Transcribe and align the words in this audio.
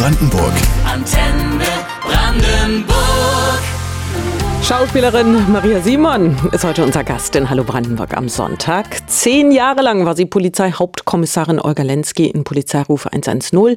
Brandenburg. 0.00 0.54
Antenne 0.86 1.66
Brandenburg. 2.02 2.99
Schauspielerin 4.62 5.50
Maria 5.50 5.80
Simon 5.80 6.36
ist 6.52 6.64
heute 6.64 6.84
unser 6.84 7.02
Gast 7.02 7.34
in 7.34 7.48
Hallo 7.48 7.64
Brandenburg 7.64 8.16
am 8.16 8.28
Sonntag. 8.28 9.08
Zehn 9.08 9.50
Jahre 9.50 9.82
lang 9.82 10.04
war 10.04 10.14
sie 10.14 10.26
Polizeihauptkommissarin 10.26 11.58
Olga 11.58 11.82
Lenski 11.82 12.26
in 12.26 12.44
Polizeiruf 12.44 13.06
110. 13.06 13.76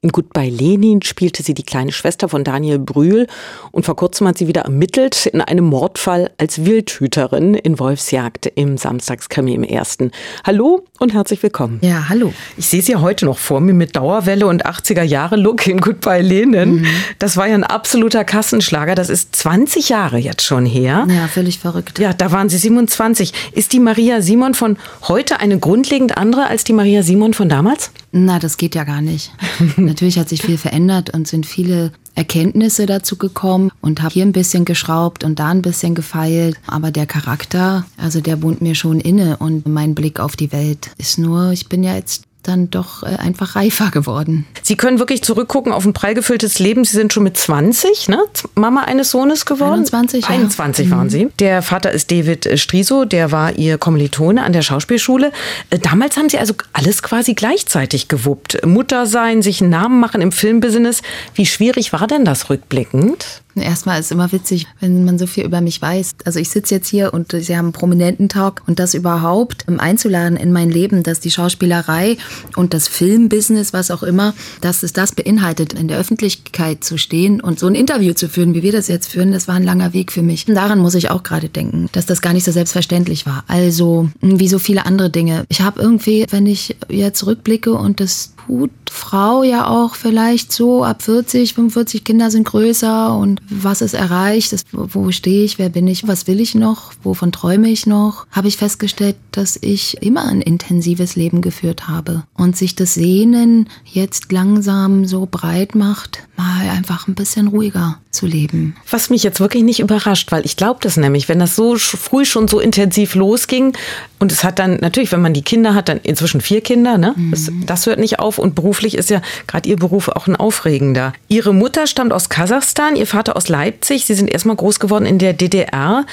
In 0.00 0.10
Goodbye 0.10 0.48
Lenin 0.48 1.02
spielte 1.02 1.42
sie 1.44 1.54
die 1.54 1.62
kleine 1.62 1.92
Schwester 1.92 2.28
von 2.28 2.42
Daniel 2.42 2.80
Brühl 2.80 3.28
und 3.70 3.84
vor 3.84 3.94
kurzem 3.94 4.26
hat 4.26 4.38
sie 4.38 4.48
wieder 4.48 4.62
ermittelt 4.62 5.26
in 5.26 5.40
einem 5.42 5.66
Mordfall 5.66 6.30
als 6.38 6.64
Wildhüterin 6.64 7.54
in 7.54 7.78
Wolfsjagd 7.78 8.46
im 8.54 8.78
Samstagskrimi 8.78 9.54
im 9.54 9.62
Ersten. 9.62 10.10
Hallo 10.44 10.84
und 10.98 11.12
herzlich 11.12 11.42
willkommen. 11.42 11.78
Ja, 11.82 12.08
hallo. 12.08 12.32
Ich 12.56 12.66
sehe 12.66 12.82
sie 12.82 12.96
heute 12.96 13.26
noch 13.26 13.38
vor 13.38 13.60
mir 13.60 13.74
mit 13.74 13.94
Dauerwelle 13.94 14.46
und 14.46 14.66
80er 14.66 15.02
Jahre 15.02 15.36
Look 15.36 15.66
in 15.68 15.80
Goodbye 15.80 16.22
Lenin. 16.22 16.76
Mhm. 16.76 16.86
Das 17.18 17.36
war 17.36 17.46
ja 17.46 17.54
ein 17.54 17.64
absoluter 17.64 18.24
Kassenschlager. 18.24 18.94
Das 18.96 19.08
ist 19.08 19.36
20 19.36 19.90
Jahre 19.90 20.21
jetzt 20.22 20.42
schon 20.42 20.64
her. 20.64 21.06
Ja, 21.08 21.28
völlig 21.28 21.58
verrückt. 21.58 21.98
Ja, 21.98 22.12
da 22.12 22.32
waren 22.32 22.48
Sie 22.48 22.58
27. 22.58 23.32
Ist 23.52 23.72
die 23.72 23.80
Maria 23.80 24.22
Simon 24.22 24.54
von 24.54 24.76
heute 25.08 25.40
eine 25.40 25.58
grundlegend 25.58 26.16
andere 26.16 26.46
als 26.46 26.64
die 26.64 26.72
Maria 26.72 27.02
Simon 27.02 27.34
von 27.34 27.48
damals? 27.48 27.90
Na, 28.12 28.38
das 28.38 28.56
geht 28.56 28.74
ja 28.74 28.84
gar 28.84 29.00
nicht. 29.00 29.32
Natürlich 29.76 30.18
hat 30.18 30.28
sich 30.28 30.42
viel 30.42 30.58
verändert 30.58 31.10
und 31.10 31.28
sind 31.28 31.46
viele 31.46 31.92
Erkenntnisse 32.14 32.86
dazu 32.86 33.16
gekommen 33.16 33.70
und 33.80 34.02
habe 34.02 34.12
hier 34.12 34.24
ein 34.24 34.32
bisschen 34.32 34.64
geschraubt 34.64 35.24
und 35.24 35.38
da 35.38 35.48
ein 35.48 35.62
bisschen 35.62 35.94
gefeilt. 35.94 36.58
Aber 36.66 36.90
der 36.90 37.06
Charakter, 37.06 37.84
also 37.96 38.20
der 38.20 38.42
wohnt 38.42 38.60
mir 38.60 38.74
schon 38.74 39.00
inne 39.00 39.38
und 39.38 39.66
mein 39.66 39.94
Blick 39.94 40.20
auf 40.20 40.36
die 40.36 40.52
Welt 40.52 40.90
ist 40.98 41.18
nur, 41.18 41.52
ich 41.52 41.68
bin 41.68 41.82
ja 41.82 41.94
jetzt 41.94 42.24
dann 42.42 42.70
doch 42.70 43.02
äh, 43.02 43.06
einfach 43.06 43.56
reifer 43.56 43.90
geworden. 43.90 44.46
Sie 44.62 44.76
können 44.76 44.98
wirklich 44.98 45.22
zurückgucken 45.22 45.72
auf 45.72 45.84
ein 45.84 45.92
prall 45.92 46.14
gefülltes 46.14 46.58
Leben. 46.58 46.84
Sie 46.84 46.96
sind 46.96 47.12
schon 47.12 47.22
mit 47.22 47.36
20, 47.36 48.08
ne? 48.08 48.18
Mama 48.54 48.82
eines 48.82 49.10
Sohnes 49.10 49.46
geworden. 49.46 49.80
21, 49.80 50.26
21 50.26 50.88
ja. 50.88 50.96
waren 50.96 51.06
mhm. 51.06 51.10
Sie. 51.10 51.28
Der 51.38 51.62
Vater 51.62 51.92
ist 51.92 52.10
David 52.10 52.46
äh, 52.46 52.58
Striso, 52.58 53.04
der 53.04 53.32
war 53.32 53.56
Ihr 53.56 53.78
Kommilitone 53.78 54.42
an 54.42 54.52
der 54.52 54.62
Schauspielschule. 54.62 55.32
Äh, 55.70 55.78
damals 55.78 56.16
haben 56.16 56.28
Sie 56.28 56.38
also 56.38 56.54
alles 56.72 57.02
quasi 57.02 57.34
gleichzeitig 57.34 58.08
gewuppt. 58.08 58.66
Mutter 58.66 59.06
sein, 59.06 59.42
sich 59.42 59.60
einen 59.60 59.70
Namen 59.70 60.00
machen 60.00 60.20
im 60.20 60.32
Filmbusiness. 60.32 61.02
Wie 61.34 61.46
schwierig 61.46 61.92
war 61.92 62.06
denn 62.06 62.24
das 62.24 62.50
rückblickend? 62.50 63.42
Erstmal 63.54 64.00
ist 64.00 64.12
immer 64.12 64.32
witzig, 64.32 64.66
wenn 64.80 65.04
man 65.04 65.18
so 65.18 65.26
viel 65.26 65.44
über 65.44 65.60
mich 65.60 65.80
weiß. 65.80 66.12
Also 66.24 66.38
ich 66.38 66.50
sitze 66.50 66.74
jetzt 66.76 66.88
hier 66.88 67.12
und 67.12 67.32
Sie 67.32 67.56
haben 67.56 67.66
einen 67.66 67.72
prominenten 67.72 68.28
Talk 68.28 68.62
und 68.66 68.78
das 68.78 68.94
überhaupt 68.94 69.66
einzuladen 69.68 70.36
in 70.36 70.52
mein 70.52 70.70
Leben, 70.70 71.02
dass 71.02 71.20
die 71.20 71.30
Schauspielerei 71.30 72.16
und 72.56 72.74
das 72.74 72.88
Filmbusiness, 72.88 73.72
was 73.72 73.90
auch 73.90 74.02
immer, 74.02 74.34
dass 74.60 74.82
es 74.82 74.92
das 74.92 75.12
beinhaltet, 75.12 75.72
in 75.72 75.88
der 75.88 75.98
Öffentlichkeit 75.98 76.84
zu 76.84 76.98
stehen 76.98 77.40
und 77.40 77.58
so 77.58 77.66
ein 77.66 77.74
Interview 77.74 78.14
zu 78.14 78.28
führen, 78.28 78.54
wie 78.54 78.62
wir 78.62 78.72
das 78.72 78.88
jetzt 78.88 79.08
führen, 79.08 79.32
das 79.32 79.48
war 79.48 79.54
ein 79.54 79.64
langer 79.64 79.92
Weg 79.92 80.12
für 80.12 80.22
mich. 80.22 80.44
Daran 80.46 80.78
muss 80.78 80.94
ich 80.94 81.10
auch 81.10 81.22
gerade 81.22 81.48
denken, 81.48 81.88
dass 81.92 82.06
das 82.06 82.22
gar 82.22 82.32
nicht 82.32 82.44
so 82.44 82.52
selbstverständlich 82.52 83.26
war. 83.26 83.44
Also 83.48 84.08
wie 84.20 84.48
so 84.48 84.58
viele 84.58 84.86
andere 84.86 85.10
Dinge. 85.10 85.44
Ich 85.48 85.60
habe 85.60 85.80
irgendwie, 85.80 86.26
wenn 86.30 86.46
ich 86.46 86.76
jetzt 86.88 87.18
zurückblicke 87.18 87.72
und 87.72 88.00
das 88.00 88.31
tut 88.46 88.70
Frau 88.90 89.42
ja 89.42 89.68
auch 89.68 89.94
vielleicht 89.94 90.52
so 90.52 90.84
ab 90.84 91.02
40, 91.02 91.54
45 91.54 92.04
Kinder 92.04 92.30
sind 92.30 92.44
größer 92.44 93.16
und 93.16 93.40
was 93.48 93.80
ist 93.80 93.94
erreicht, 93.94 94.52
das, 94.52 94.62
wo 94.72 95.10
stehe 95.10 95.44
ich, 95.44 95.58
wer 95.58 95.70
bin 95.70 95.88
ich, 95.88 96.06
was 96.06 96.26
will 96.26 96.40
ich 96.40 96.54
noch, 96.54 96.92
wovon 97.02 97.32
träume 97.32 97.68
ich 97.68 97.86
noch, 97.86 98.26
habe 98.30 98.48
ich 98.48 98.58
festgestellt, 98.58 99.16
dass 99.32 99.58
ich 99.60 100.02
immer 100.02 100.26
ein 100.26 100.40
intensives 100.40 101.16
Leben 101.16 101.40
geführt 101.40 101.88
habe 101.88 102.24
und 102.36 102.56
sich 102.56 102.74
das 102.74 102.94
Sehnen 102.94 103.68
jetzt 103.84 104.30
langsam 104.30 105.06
so 105.06 105.26
breit 105.30 105.74
macht, 105.74 106.28
mal 106.36 106.68
einfach 106.68 107.08
ein 107.08 107.14
bisschen 107.14 107.48
ruhiger 107.48 107.98
zu 108.10 108.26
leben. 108.26 108.76
Was 108.90 109.08
mich 109.08 109.22
jetzt 109.22 109.40
wirklich 109.40 109.62
nicht 109.62 109.80
überrascht, 109.80 110.32
weil 110.32 110.44
ich 110.44 110.56
glaube 110.56 110.80
das 110.82 110.98
nämlich, 110.98 111.28
wenn 111.28 111.38
das 111.38 111.56
so 111.56 111.76
früh 111.76 112.24
schon 112.24 112.46
so 112.46 112.60
intensiv 112.60 113.14
losging 113.14 113.72
und 114.18 114.30
es 114.30 114.44
hat 114.44 114.58
dann 114.58 114.76
natürlich, 114.76 115.12
wenn 115.12 115.22
man 115.22 115.32
die 115.34 115.42
Kinder 115.42 115.74
hat, 115.74 115.88
dann 115.88 115.98
inzwischen 116.02 116.40
vier 116.40 116.60
Kinder, 116.60 116.98
ne? 116.98 117.14
Mhm. 117.16 117.30
Das, 117.30 117.50
das 117.66 117.86
hört 117.86 117.98
nicht 117.98 118.18
auf 118.18 118.31
und 118.38 118.54
beruflich 118.54 118.96
ist 118.96 119.10
ja 119.10 119.20
gerade 119.46 119.68
Ihr 119.68 119.76
Beruf 119.76 120.08
auch 120.08 120.26
ein 120.26 120.36
aufregender. 120.36 121.12
Ihre 121.28 121.54
Mutter 121.54 121.86
stammt 121.86 122.12
aus 122.12 122.28
Kasachstan, 122.28 122.96
Ihr 122.96 123.06
Vater 123.06 123.36
aus 123.36 123.48
Leipzig. 123.48 124.04
Sie 124.04 124.14
sind 124.14 124.30
erstmal 124.30 124.56
groß 124.56 124.80
geworden 124.80 125.06
in 125.06 125.18
der 125.18 125.32
DDR. 125.32 126.04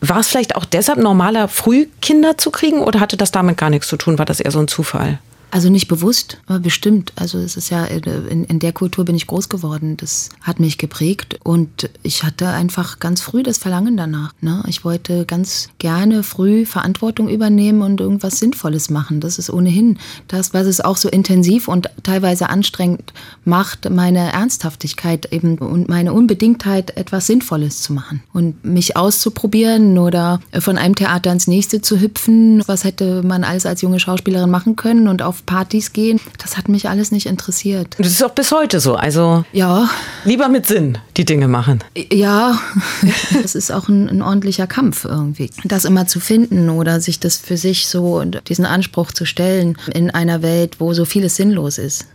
War 0.00 0.20
es 0.20 0.28
vielleicht 0.28 0.56
auch 0.56 0.64
deshalb 0.64 0.98
normaler, 0.98 1.48
früh 1.48 1.86
Kinder 2.02 2.36
zu 2.36 2.50
kriegen 2.50 2.80
oder 2.80 3.00
hatte 3.00 3.16
das 3.16 3.32
damit 3.32 3.56
gar 3.56 3.70
nichts 3.70 3.88
zu 3.88 3.96
tun? 3.96 4.18
War 4.18 4.26
das 4.26 4.40
eher 4.40 4.50
so 4.50 4.58
ein 4.58 4.68
Zufall? 4.68 5.18
Also 5.50 5.70
nicht 5.70 5.88
bewusst, 5.88 6.38
aber 6.46 6.58
bestimmt. 6.58 7.12
Also 7.14 7.38
es 7.38 7.56
ist 7.56 7.70
ja, 7.70 7.84
in, 7.84 8.44
in, 8.44 8.58
der 8.58 8.72
Kultur 8.72 9.04
bin 9.04 9.14
ich 9.14 9.26
groß 9.26 9.48
geworden. 9.48 9.96
Das 9.96 10.28
hat 10.42 10.60
mich 10.60 10.76
geprägt 10.76 11.38
und 11.44 11.88
ich 12.02 12.24
hatte 12.24 12.48
einfach 12.48 12.98
ganz 12.98 13.20
früh 13.20 13.42
das 13.42 13.56
Verlangen 13.56 13.96
danach. 13.96 14.34
Ne? 14.40 14.62
Ich 14.66 14.84
wollte 14.84 15.24
ganz 15.24 15.68
gerne 15.78 16.24
früh 16.24 16.66
Verantwortung 16.66 17.28
übernehmen 17.28 17.82
und 17.82 18.00
irgendwas 18.00 18.38
Sinnvolles 18.38 18.90
machen. 18.90 19.20
Das 19.20 19.38
ist 19.38 19.48
ohnehin 19.48 19.98
das, 20.28 20.52
was 20.52 20.66
es 20.66 20.80
auch 20.80 20.96
so 20.96 21.08
intensiv 21.08 21.68
und 21.68 21.88
teilweise 22.02 22.50
anstrengend 22.50 23.12
macht, 23.44 23.88
meine 23.88 24.32
Ernsthaftigkeit 24.32 25.32
eben 25.32 25.58
und 25.58 25.88
meine 25.88 26.12
Unbedingtheit, 26.12 26.96
etwas 26.96 27.28
Sinnvolles 27.28 27.82
zu 27.82 27.92
machen 27.92 28.22
und 28.32 28.64
mich 28.64 28.96
auszuprobieren 28.96 29.96
oder 29.96 30.40
von 30.58 30.76
einem 30.76 30.96
Theater 30.96 31.32
ins 31.32 31.46
nächste 31.46 31.80
zu 31.80 32.00
hüpfen. 32.00 32.62
Was 32.66 32.84
hätte 32.84 33.22
man 33.22 33.44
alles 33.44 33.64
als 33.64 33.80
junge 33.80 34.00
Schauspielerin 34.00 34.50
machen 34.50 34.76
können 34.76 35.08
und 35.08 35.22
auf 35.22 35.35
auf 35.36 35.44
Partys 35.44 35.92
gehen. 35.92 36.18
Das 36.38 36.56
hat 36.56 36.68
mich 36.68 36.88
alles 36.88 37.12
nicht 37.12 37.26
interessiert. 37.26 37.94
Das 37.98 38.08
ist 38.08 38.24
auch 38.24 38.30
bis 38.30 38.52
heute 38.52 38.80
so. 38.80 38.94
Also 38.94 39.44
ja. 39.52 39.88
lieber 40.24 40.48
mit 40.48 40.66
Sinn 40.66 40.98
die 41.16 41.26
Dinge 41.26 41.46
machen. 41.46 41.84
Ja, 42.10 42.58
das 43.42 43.54
ist 43.54 43.70
auch 43.70 43.88
ein, 43.88 44.08
ein 44.08 44.22
ordentlicher 44.22 44.66
Kampf 44.66 45.04
irgendwie. 45.04 45.50
Das 45.64 45.84
immer 45.84 46.06
zu 46.06 46.20
finden 46.20 46.70
oder 46.70 47.00
sich 47.00 47.20
das 47.20 47.36
für 47.36 47.56
sich 47.56 47.88
so 47.88 48.24
diesen 48.24 48.64
Anspruch 48.64 49.12
zu 49.12 49.26
stellen 49.26 49.76
in 49.92 50.10
einer 50.10 50.40
Welt, 50.42 50.76
wo 50.80 50.94
so 50.94 51.04
vieles 51.04 51.36
sinnlos 51.36 51.78
ist. 51.78 52.06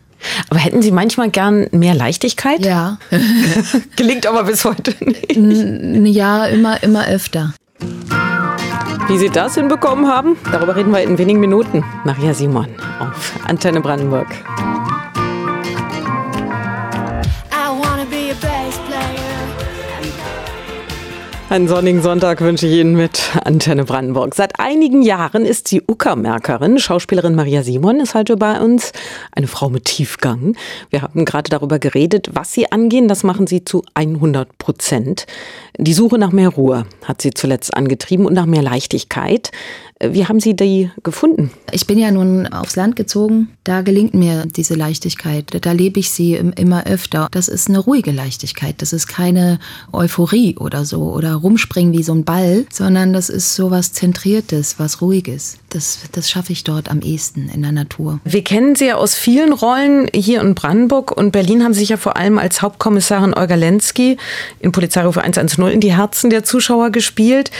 Aber 0.49 0.59
hätten 0.59 0.81
Sie 0.81 0.91
manchmal 0.91 1.29
gern 1.29 1.67
mehr 1.71 1.95
Leichtigkeit? 1.95 2.65
Ja. 2.65 2.99
Gelingt 3.95 4.27
aber 4.27 4.43
bis 4.43 4.65
heute 4.65 4.93
nicht. 5.03 6.15
Ja, 6.15 6.45
immer, 6.45 6.81
immer 6.83 7.07
öfter. 7.07 7.53
Wie 9.07 9.17
Sie 9.17 9.29
das 9.29 9.55
hinbekommen 9.55 10.07
haben, 10.07 10.37
darüber 10.51 10.75
reden 10.75 10.91
wir 10.91 11.01
in 11.01 11.17
wenigen 11.17 11.39
Minuten. 11.39 11.83
Maria 12.05 12.33
Simon 12.33 12.67
auf 12.99 13.33
Antenne 13.47 13.81
Brandenburg. 13.81 14.27
Einen 21.51 21.67
sonnigen 21.67 22.01
Sonntag 22.01 22.39
wünsche 22.39 22.65
ich 22.65 22.79
Ihnen 22.79 22.95
mit 22.95 23.35
Antenne 23.43 23.83
Brandenburg. 23.83 24.35
Seit 24.35 24.57
einigen 24.57 25.01
Jahren 25.01 25.43
ist 25.43 25.67
sie 25.67 25.81
Uckermärkerin. 25.85 26.79
Schauspielerin 26.79 27.35
Maria 27.35 27.61
Simon 27.61 27.99
ist 27.99 28.15
heute 28.15 28.37
bei 28.37 28.61
uns. 28.61 28.93
Eine 29.33 29.47
Frau 29.47 29.69
mit 29.69 29.83
Tiefgang. 29.83 30.55
Wir 30.91 31.01
haben 31.01 31.25
gerade 31.25 31.49
darüber 31.49 31.77
geredet, 31.77 32.29
was 32.31 32.53
sie 32.53 32.71
angehen. 32.71 33.09
Das 33.09 33.23
machen 33.23 33.47
sie 33.47 33.65
zu 33.65 33.83
100 33.95 34.59
Prozent. 34.59 35.25
Die 35.77 35.91
Suche 35.91 36.17
nach 36.17 36.31
mehr 36.31 36.47
Ruhe 36.47 36.85
hat 37.03 37.21
sie 37.21 37.31
zuletzt 37.31 37.75
angetrieben 37.75 38.25
und 38.25 38.33
nach 38.33 38.45
mehr 38.45 38.61
Leichtigkeit. 38.61 39.51
Wie 40.03 40.25
haben 40.25 40.39
Sie 40.39 40.55
die 40.55 40.89
gefunden? 41.03 41.51
Ich 41.71 41.85
bin 41.85 41.99
ja 41.99 42.09
nun 42.09 42.47
aufs 42.47 42.75
Land 42.75 42.95
gezogen. 42.95 43.49
Da 43.63 43.81
gelingt 43.81 44.15
mir 44.15 44.45
diese 44.47 44.73
Leichtigkeit. 44.73 45.45
Da 45.61 45.71
lebe 45.73 45.99
ich 45.99 46.09
sie 46.09 46.33
immer 46.33 46.85
öfter. 46.87 47.27
Das 47.29 47.47
ist 47.47 47.69
eine 47.69 47.77
ruhige 47.77 48.11
Leichtigkeit. 48.11 48.81
Das 48.81 48.93
ist 48.93 49.07
keine 49.07 49.59
Euphorie 49.91 50.57
oder 50.57 50.85
so 50.85 51.13
oder 51.13 51.35
rumspringen 51.35 51.93
wie 51.93 52.03
so 52.03 52.13
ein 52.13 52.25
Ball, 52.25 52.65
sondern 52.71 53.13
das 53.13 53.29
ist 53.29 53.55
so 53.55 53.69
was 53.69 53.93
Zentriertes, 53.93 54.79
was 54.79 55.01
Ruhiges. 55.01 55.57
Das, 55.71 55.99
das 56.11 56.29
schaffe 56.29 56.51
ich 56.51 56.63
dort 56.63 56.89
am 56.91 57.01
ehesten 57.01 57.49
in 57.49 57.61
der 57.61 57.71
Natur. 57.71 58.19
Wir 58.25 58.43
kennen 58.43 58.75
Sie 58.75 58.87
ja 58.87 58.95
aus 58.95 59.15
vielen 59.15 59.53
Rollen 59.53 60.07
hier 60.13 60.41
in 60.41 60.53
Brandenburg 60.53 61.11
und 61.11 61.31
Berlin 61.31 61.63
haben 61.63 61.73
Sie 61.73 61.79
sich 61.79 61.89
ja 61.89 61.97
vor 61.97 62.17
allem 62.17 62.37
als 62.37 62.61
Hauptkommissarin 62.61 63.33
Olga 63.33 63.55
Lenski 63.55 64.17
in 64.59 64.73
Polizeirufe 64.73 65.21
110 65.21 65.67
in 65.67 65.79
die 65.79 65.95
Herzen 65.95 66.29
der 66.29 66.43
Zuschauer 66.43 66.89
gespielt. 66.89 67.51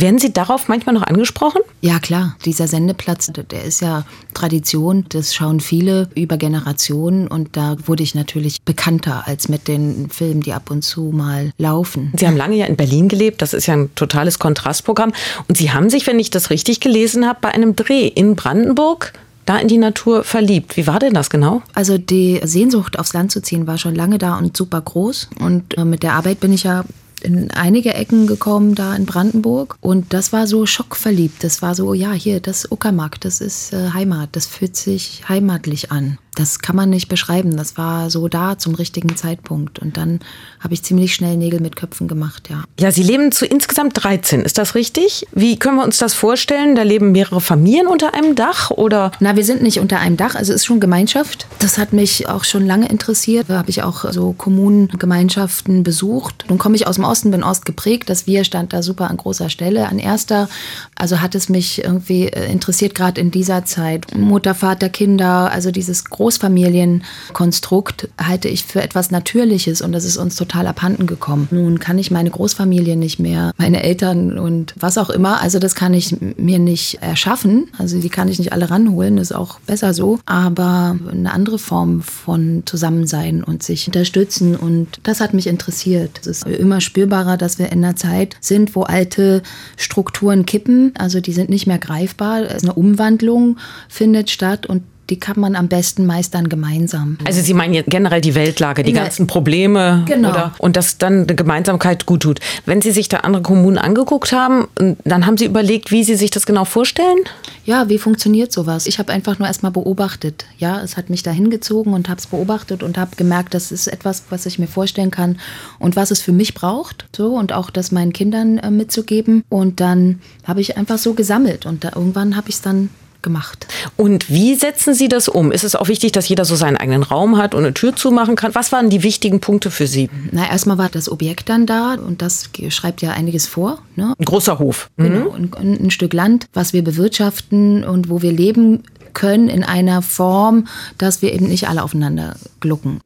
Werden 0.00 0.18
Sie 0.18 0.32
darauf 0.32 0.68
manchmal 0.68 0.94
noch 0.94 1.02
angesprochen? 1.02 1.60
Ja, 1.80 1.98
klar. 1.98 2.36
Dieser 2.44 2.68
Sendeplatz, 2.68 3.32
der 3.32 3.64
ist 3.64 3.80
ja 3.80 4.04
Tradition. 4.32 5.06
Das 5.08 5.34
schauen 5.34 5.58
viele 5.58 6.08
über 6.14 6.36
Generationen. 6.36 7.26
Und 7.26 7.56
da 7.56 7.76
wurde 7.84 8.04
ich 8.04 8.14
natürlich 8.14 8.62
bekannter 8.62 9.26
als 9.26 9.48
mit 9.48 9.66
den 9.66 10.08
Filmen, 10.10 10.40
die 10.40 10.52
ab 10.52 10.70
und 10.70 10.82
zu 10.82 11.10
mal 11.12 11.50
laufen. 11.58 12.12
Sie 12.16 12.26
haben 12.26 12.36
lange 12.36 12.56
ja 12.56 12.66
in 12.66 12.76
Berlin 12.76 13.08
gelebt. 13.08 13.42
Das 13.42 13.54
ist 13.54 13.66
ja 13.66 13.74
ein 13.74 13.90
totales 13.96 14.38
Kontrastprogramm. 14.38 15.12
Und 15.48 15.58
Sie 15.58 15.72
haben 15.72 15.90
sich, 15.90 16.06
wenn 16.06 16.20
ich 16.20 16.30
das 16.30 16.50
richtig 16.50 16.78
gelesen 16.80 17.26
habe, 17.26 17.38
bei 17.40 17.50
einem 17.62 17.76
Dreh 17.76 18.06
in 18.08 18.36
Brandenburg 18.36 19.12
da 19.46 19.56
in 19.58 19.68
die 19.68 19.78
Natur 19.78 20.24
verliebt. 20.24 20.76
Wie 20.76 20.86
war 20.86 20.98
denn 20.98 21.14
das 21.14 21.30
genau? 21.30 21.62
Also 21.74 21.96
die 21.96 22.40
Sehnsucht 22.44 22.98
aufs 22.98 23.14
Land 23.14 23.32
zu 23.32 23.40
ziehen 23.40 23.66
war 23.66 23.78
schon 23.78 23.94
lange 23.94 24.18
da 24.18 24.36
und 24.36 24.54
super 24.56 24.80
groß. 24.80 25.30
Und 25.40 25.76
äh, 25.78 25.84
mit 25.84 26.02
der 26.02 26.12
Arbeit 26.12 26.40
bin 26.40 26.52
ich 26.52 26.64
ja 26.64 26.84
in 27.22 27.50
einige 27.50 27.94
Ecken 27.94 28.26
gekommen 28.26 28.74
da 28.74 28.94
in 28.94 29.06
Brandenburg 29.06 29.76
und 29.80 30.12
das 30.12 30.32
war 30.32 30.46
so 30.46 30.66
schockverliebt. 30.66 31.42
Das 31.42 31.62
war 31.62 31.74
so, 31.74 31.94
ja, 31.94 32.12
hier, 32.12 32.40
das 32.40 32.70
Uckermark, 32.70 33.20
das 33.20 33.40
ist 33.40 33.72
äh, 33.72 33.90
Heimat, 33.92 34.30
das 34.32 34.46
fühlt 34.46 34.76
sich 34.76 35.22
heimatlich 35.28 35.90
an. 35.90 36.18
Das 36.38 36.60
kann 36.60 36.76
man 36.76 36.88
nicht 36.90 37.08
beschreiben. 37.08 37.56
Das 37.56 37.76
war 37.76 38.10
so 38.10 38.28
da 38.28 38.58
zum 38.58 38.74
richtigen 38.76 39.16
Zeitpunkt. 39.16 39.80
Und 39.80 39.96
dann 39.96 40.20
habe 40.60 40.72
ich 40.72 40.84
ziemlich 40.84 41.14
schnell 41.14 41.36
Nägel 41.36 41.60
mit 41.60 41.74
Köpfen 41.74 42.06
gemacht, 42.06 42.48
ja. 42.48 42.62
Ja, 42.78 42.92
Sie 42.92 43.02
leben 43.02 43.32
zu 43.32 43.44
insgesamt 43.44 44.02
13, 44.02 44.42
ist 44.42 44.56
das 44.56 44.74
richtig? 44.74 45.26
Wie 45.32 45.58
können 45.58 45.76
wir 45.76 45.84
uns 45.84 45.98
das 45.98 46.14
vorstellen? 46.14 46.76
Da 46.76 46.82
leben 46.82 47.10
mehrere 47.10 47.40
Familien 47.40 47.88
unter 47.88 48.14
einem 48.14 48.36
Dach 48.36 48.70
oder? 48.70 49.10
Na, 49.18 49.34
wir 49.34 49.44
sind 49.44 49.62
nicht 49.62 49.80
unter 49.80 49.98
einem 49.98 50.16
Dach, 50.16 50.36
also 50.36 50.52
es 50.52 50.60
ist 50.60 50.66
schon 50.66 50.78
Gemeinschaft. 50.78 51.46
Das 51.58 51.76
hat 51.76 51.92
mich 51.92 52.28
auch 52.28 52.44
schon 52.44 52.66
lange 52.66 52.88
interessiert. 52.88 53.46
Da 53.48 53.58
habe 53.58 53.70
ich 53.70 53.82
auch 53.82 54.10
so 54.12 54.32
Kommunengemeinschaften 54.32 55.82
besucht. 55.82 56.44
Nun 56.48 56.58
komme 56.58 56.76
ich 56.76 56.86
aus 56.86 56.96
dem 56.96 57.04
Osten, 57.04 57.32
bin 57.32 57.42
Ost 57.42 57.64
geprägt. 57.64 58.08
Das 58.10 58.26
Wir 58.26 58.44
stand 58.44 58.72
da 58.72 58.82
super 58.82 59.10
an 59.10 59.16
großer 59.16 59.50
Stelle, 59.50 59.88
an 59.88 59.98
erster. 59.98 60.48
Also 60.98 61.20
hat 61.20 61.34
es 61.34 61.48
mich 61.48 61.84
irgendwie 61.84 62.24
äh, 62.24 62.50
interessiert, 62.50 62.94
gerade 62.94 63.20
in 63.20 63.30
dieser 63.30 63.64
Zeit. 63.64 64.16
Mutter, 64.16 64.54
Vater, 64.54 64.88
Kinder, 64.88 65.50
also 65.52 65.70
dieses 65.70 66.06
Großfamilienkonstrukt 66.06 68.08
halte 68.20 68.48
ich 68.48 68.64
für 68.64 68.82
etwas 68.82 69.12
Natürliches 69.12 69.80
und 69.80 69.92
das 69.92 70.04
ist 70.04 70.16
uns 70.16 70.34
total 70.34 70.66
abhanden 70.66 71.06
gekommen. 71.06 71.46
Nun 71.52 71.78
kann 71.78 71.98
ich 71.98 72.10
meine 72.10 72.30
Großfamilie 72.30 72.96
nicht 72.96 73.20
mehr, 73.20 73.52
meine 73.56 73.84
Eltern 73.84 74.38
und 74.38 74.74
was 74.78 74.98
auch 74.98 75.10
immer, 75.10 75.40
also 75.40 75.60
das 75.60 75.76
kann 75.76 75.94
ich 75.94 76.16
mir 76.36 76.58
nicht 76.58 76.98
erschaffen. 77.00 77.70
Also 77.78 78.00
die 78.00 78.08
kann 78.08 78.28
ich 78.28 78.40
nicht 78.40 78.52
alle 78.52 78.70
ranholen, 78.70 79.16
das 79.16 79.30
ist 79.30 79.36
auch 79.36 79.60
besser 79.60 79.94
so. 79.94 80.18
Aber 80.26 80.98
eine 81.10 81.32
andere 81.32 81.58
Form 81.58 82.02
von 82.02 82.64
Zusammensein 82.66 83.44
und 83.44 83.62
sich 83.62 83.86
unterstützen 83.86 84.56
und 84.56 84.98
das 85.04 85.20
hat 85.20 85.32
mich 85.32 85.46
interessiert. 85.46 86.18
Es 86.20 86.26
ist 86.26 86.46
immer 86.46 86.80
spürbarer, 86.80 87.36
dass 87.36 87.60
wir 87.60 87.70
in 87.70 87.84
einer 87.84 87.94
Zeit 87.94 88.36
sind, 88.40 88.74
wo 88.74 88.82
alte 88.82 89.42
Strukturen 89.76 90.44
kippen, 90.44 90.87
also 90.96 91.20
die 91.20 91.32
sind 91.32 91.50
nicht 91.50 91.66
mehr 91.66 91.78
greifbar. 91.78 92.48
Eine 92.48 92.74
Umwandlung 92.74 93.58
findet 93.88 94.30
statt 94.30 94.66
und 94.66 94.82
die 95.10 95.18
kann 95.18 95.40
man 95.40 95.56
am 95.56 95.68
besten 95.68 96.06
meistern 96.06 96.48
gemeinsam. 96.48 97.18
Also 97.24 97.40
Sie 97.40 97.54
meinen 97.54 97.74
jetzt 97.74 97.90
generell 97.90 98.20
die 98.20 98.34
Weltlage, 98.34 98.82
die 98.82 98.90
In 98.90 98.96
ganzen 98.96 99.26
Probleme 99.26 100.04
Genau. 100.06 100.30
oder 100.30 100.54
und 100.58 100.76
dass 100.76 100.98
dann 100.98 101.22
eine 101.22 101.34
Gemeinsamkeit 101.34 102.06
gut 102.06 102.22
tut. 102.22 102.40
Wenn 102.66 102.82
Sie 102.82 102.90
sich 102.90 103.08
da 103.08 103.18
andere 103.18 103.42
Kommunen 103.42 103.78
angeguckt 103.78 104.32
haben, 104.32 104.68
dann 105.04 105.26
haben 105.26 105.36
Sie 105.38 105.46
überlegt, 105.46 105.90
wie 105.90 106.04
Sie 106.04 106.14
sich 106.14 106.30
das 106.30 106.46
genau 106.46 106.64
vorstellen? 106.64 107.18
Ja, 107.64 107.88
wie 107.88 107.98
funktioniert 107.98 108.52
sowas? 108.52 108.86
Ich 108.86 108.98
habe 108.98 109.12
einfach 109.12 109.38
nur 109.38 109.48
erstmal 109.48 109.72
beobachtet. 109.72 110.46
Ja, 110.58 110.80
es 110.82 110.96
hat 110.96 111.10
mich 111.10 111.22
da 111.22 111.30
hingezogen 111.30 111.92
und 111.92 112.08
habe 112.08 112.18
es 112.18 112.26
beobachtet 112.26 112.82
und 112.82 112.96
habe 112.98 113.16
gemerkt, 113.16 113.54
das 113.54 113.72
ist 113.72 113.86
etwas, 113.88 114.24
was 114.30 114.46
ich 114.46 114.58
mir 114.58 114.68
vorstellen 114.68 115.10
kann 115.10 115.38
und 115.78 115.96
was 115.96 116.10
es 116.10 116.20
für 116.20 116.32
mich 116.32 116.54
braucht. 116.54 117.06
So 117.16 117.34
und 117.34 117.52
auch 117.52 117.70
das 117.70 117.92
meinen 117.92 118.12
Kindern 118.12 118.58
äh, 118.58 118.70
mitzugeben. 118.70 119.42
Und 119.48 119.80
dann 119.80 120.20
habe 120.44 120.60
ich 120.60 120.76
einfach 120.76 120.98
so 120.98 121.14
gesammelt 121.14 121.66
und 121.66 121.84
da, 121.84 121.92
irgendwann 121.94 122.36
habe 122.36 122.48
ich 122.48 122.56
es 122.56 122.62
dann 122.62 122.90
gemacht. 123.28 123.66
Und 123.96 124.30
wie 124.30 124.54
setzen 124.54 124.94
Sie 124.94 125.08
das 125.08 125.28
um? 125.28 125.52
Ist 125.52 125.64
es 125.64 125.76
auch 125.76 125.88
wichtig, 125.88 126.12
dass 126.12 126.28
jeder 126.28 126.46
so 126.46 126.56
seinen 126.56 126.78
eigenen 126.78 127.02
Raum 127.02 127.36
hat 127.36 127.54
und 127.54 127.64
eine 127.64 127.74
Tür 127.74 127.94
zumachen 127.94 128.36
kann? 128.36 128.54
Was 128.54 128.72
waren 128.72 128.88
die 128.88 129.02
wichtigen 129.02 129.40
Punkte 129.40 129.70
für 129.70 129.86
Sie? 129.86 130.08
Na, 130.32 130.48
erstmal 130.48 130.78
war 130.78 130.88
das 130.88 131.10
Objekt 131.10 131.50
dann 131.50 131.66
da 131.66 131.94
und 131.94 132.22
das 132.22 132.48
schreibt 132.70 133.02
ja 133.02 133.10
einiges 133.10 133.46
vor. 133.46 133.82
Ne? 133.96 134.14
Ein 134.18 134.24
großer 134.24 134.58
Hof. 134.58 134.88
Genau, 134.96 135.28
und, 135.28 135.54
und 135.54 135.80
ein 135.80 135.90
Stück 135.90 136.14
Land, 136.14 136.46
was 136.54 136.72
wir 136.72 136.82
bewirtschaften 136.82 137.84
und 137.84 138.08
wo 138.08 138.22
wir 138.22 138.32
leben 138.32 138.82
können 139.12 139.48
in 139.48 139.62
einer 139.62 140.00
Form, 140.00 140.66
dass 140.96 141.20
wir 141.20 141.32
eben 141.34 141.48
nicht 141.48 141.68
alle 141.68 141.82
aufeinander 141.82 142.36
glucken. 142.60 143.00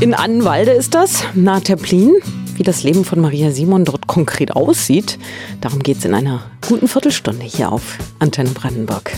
In 0.00 0.14
Annenwalde 0.14 0.72
ist 0.72 0.94
das, 0.94 1.24
nahe 1.34 1.62
Templin. 1.62 2.12
Wie 2.58 2.64
das 2.64 2.82
Leben 2.82 3.04
von 3.04 3.20
Maria 3.20 3.52
Simon 3.52 3.84
dort 3.84 4.08
konkret 4.08 4.56
aussieht, 4.56 5.16
darum 5.60 5.78
geht 5.78 5.98
es 5.98 6.04
in 6.04 6.12
einer 6.12 6.42
guten 6.68 6.88
Viertelstunde 6.88 7.44
hier 7.44 7.70
auf 7.70 7.98
Antenne 8.18 8.50
Brandenburg. 8.50 9.12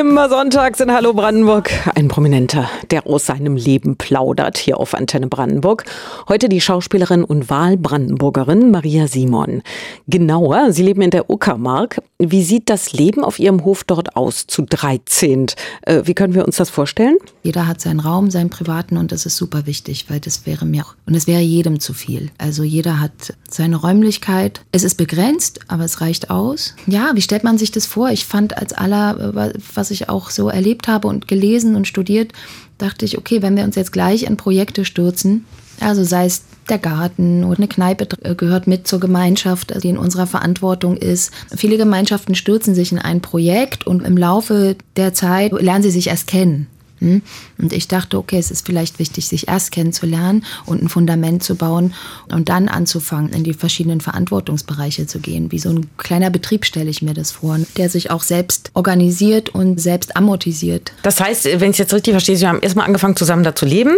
Immer 0.00 0.30
sonntags 0.30 0.80
in 0.80 0.90
Hallo 0.90 1.12
Brandenburg 1.12 1.70
ein 1.94 2.08
Prominenter, 2.08 2.70
der 2.90 3.06
aus 3.06 3.26
seinem 3.26 3.56
Leben 3.56 3.96
plaudert, 3.96 4.56
hier 4.56 4.78
auf 4.78 4.94
Antenne 4.94 5.26
Brandenburg. 5.26 5.84
Heute 6.28 6.48
die 6.48 6.62
Schauspielerin 6.62 7.24
und 7.24 7.50
Wahlbrandenburgerin 7.50 8.70
Maria 8.70 9.06
Simon. 9.06 9.62
Genauer, 10.08 10.72
sie 10.72 10.82
leben 10.82 11.02
in 11.02 11.10
der 11.10 11.28
Uckermark. 11.28 12.00
Wie 12.18 12.42
sieht 12.42 12.70
das 12.70 12.92
Leben 12.92 13.22
auf 13.22 13.38
ihrem 13.38 13.64
Hof 13.64 13.84
dort 13.84 14.16
aus, 14.16 14.46
zu 14.46 14.62
13? 14.62 15.48
Äh, 15.82 16.02
wie 16.04 16.14
können 16.14 16.34
wir 16.34 16.46
uns 16.46 16.56
das 16.56 16.70
vorstellen? 16.70 17.18
Jeder 17.42 17.66
hat 17.66 17.80
seinen 17.80 18.00
Raum, 18.00 18.30
seinen 18.30 18.48
privaten 18.48 18.96
und 18.96 19.12
das 19.12 19.26
ist 19.26 19.36
super 19.36 19.66
wichtig, 19.66 20.06
weil 20.08 20.20
das 20.20 20.46
wäre 20.46 20.64
mir 20.64 20.84
auch, 20.84 20.94
und 21.06 21.14
es 21.14 21.26
wäre 21.26 21.42
jedem 21.42 21.80
zu 21.80 21.92
viel. 21.92 22.30
Also 22.38 22.62
jeder 22.62 23.00
hat 23.00 23.34
seine 23.48 23.76
Räumlichkeit. 23.76 24.62
Es 24.72 24.84
ist 24.84 24.94
begrenzt, 24.94 25.60
aber 25.68 25.84
es 25.84 26.00
reicht 26.00 26.30
aus. 26.30 26.74
Ja, 26.86 27.10
wie 27.14 27.22
stellt 27.22 27.44
man 27.44 27.58
sich 27.58 27.72
das 27.72 27.86
vor? 27.86 28.10
Ich 28.10 28.24
fand 28.24 28.56
als 28.56 28.72
aller, 28.72 29.34
äh, 29.36 29.58
was 29.82 29.90
ich 29.90 30.08
auch 30.08 30.30
so 30.30 30.48
erlebt 30.48 30.86
habe 30.86 31.08
und 31.08 31.26
gelesen 31.26 31.74
und 31.74 31.88
studiert, 31.88 32.30
dachte 32.78 33.04
ich, 33.04 33.18
okay, 33.18 33.42
wenn 33.42 33.56
wir 33.56 33.64
uns 33.64 33.74
jetzt 33.74 33.92
gleich 33.92 34.22
in 34.22 34.36
Projekte 34.36 34.84
stürzen, 34.84 35.44
also 35.80 36.04
sei 36.04 36.26
es 36.26 36.44
der 36.68 36.78
Garten 36.78 37.42
oder 37.42 37.58
eine 37.58 37.66
Kneipe 37.66 38.06
äh, 38.22 38.36
gehört 38.36 38.68
mit 38.68 38.86
zur 38.86 39.00
Gemeinschaft, 39.00 39.74
die 39.82 39.88
in 39.88 39.98
unserer 39.98 40.28
Verantwortung 40.28 40.96
ist. 40.96 41.32
Viele 41.56 41.78
Gemeinschaften 41.78 42.36
stürzen 42.36 42.76
sich 42.76 42.92
in 42.92 43.00
ein 43.00 43.20
Projekt 43.20 43.84
und 43.88 44.04
im 44.04 44.16
Laufe 44.16 44.76
der 44.94 45.12
Zeit 45.14 45.50
lernen 45.50 45.82
sie 45.82 45.90
sich 45.90 46.06
erst 46.06 46.28
kennen. 46.28 46.68
Hm? 47.02 47.22
Und 47.58 47.72
ich 47.72 47.88
dachte, 47.88 48.16
okay, 48.16 48.38
es 48.38 48.50
ist 48.50 48.64
vielleicht 48.64 48.98
wichtig, 48.98 49.26
sich 49.26 49.48
erst 49.48 49.72
kennenzulernen 49.72 50.44
und 50.66 50.82
ein 50.82 50.88
Fundament 50.88 51.42
zu 51.42 51.56
bauen 51.56 51.94
und 52.30 52.48
dann 52.48 52.68
anzufangen, 52.68 53.32
in 53.32 53.42
die 53.44 53.54
verschiedenen 53.54 54.00
Verantwortungsbereiche 54.00 55.06
zu 55.06 55.18
gehen. 55.18 55.50
Wie 55.50 55.58
so 55.58 55.70
ein 55.70 55.88
kleiner 55.96 56.30
Betrieb 56.30 56.64
stelle 56.64 56.88
ich 56.90 57.02
mir 57.02 57.14
das 57.14 57.32
vor, 57.32 57.58
der 57.76 57.88
sich 57.90 58.10
auch 58.10 58.22
selbst 58.22 58.70
organisiert 58.74 59.48
und 59.50 59.80
selbst 59.80 60.16
amortisiert. 60.16 60.92
Das 61.02 61.20
heißt, 61.20 61.44
wenn 61.44 61.70
ich 61.70 61.74
es 61.74 61.78
jetzt 61.78 61.92
richtig 61.94 62.12
verstehe, 62.12 62.36
Sie 62.36 62.46
haben 62.46 62.60
erstmal 62.60 62.86
angefangen, 62.86 63.16
zusammen 63.16 63.42
da 63.42 63.54
zu 63.54 63.66
leben 63.66 63.96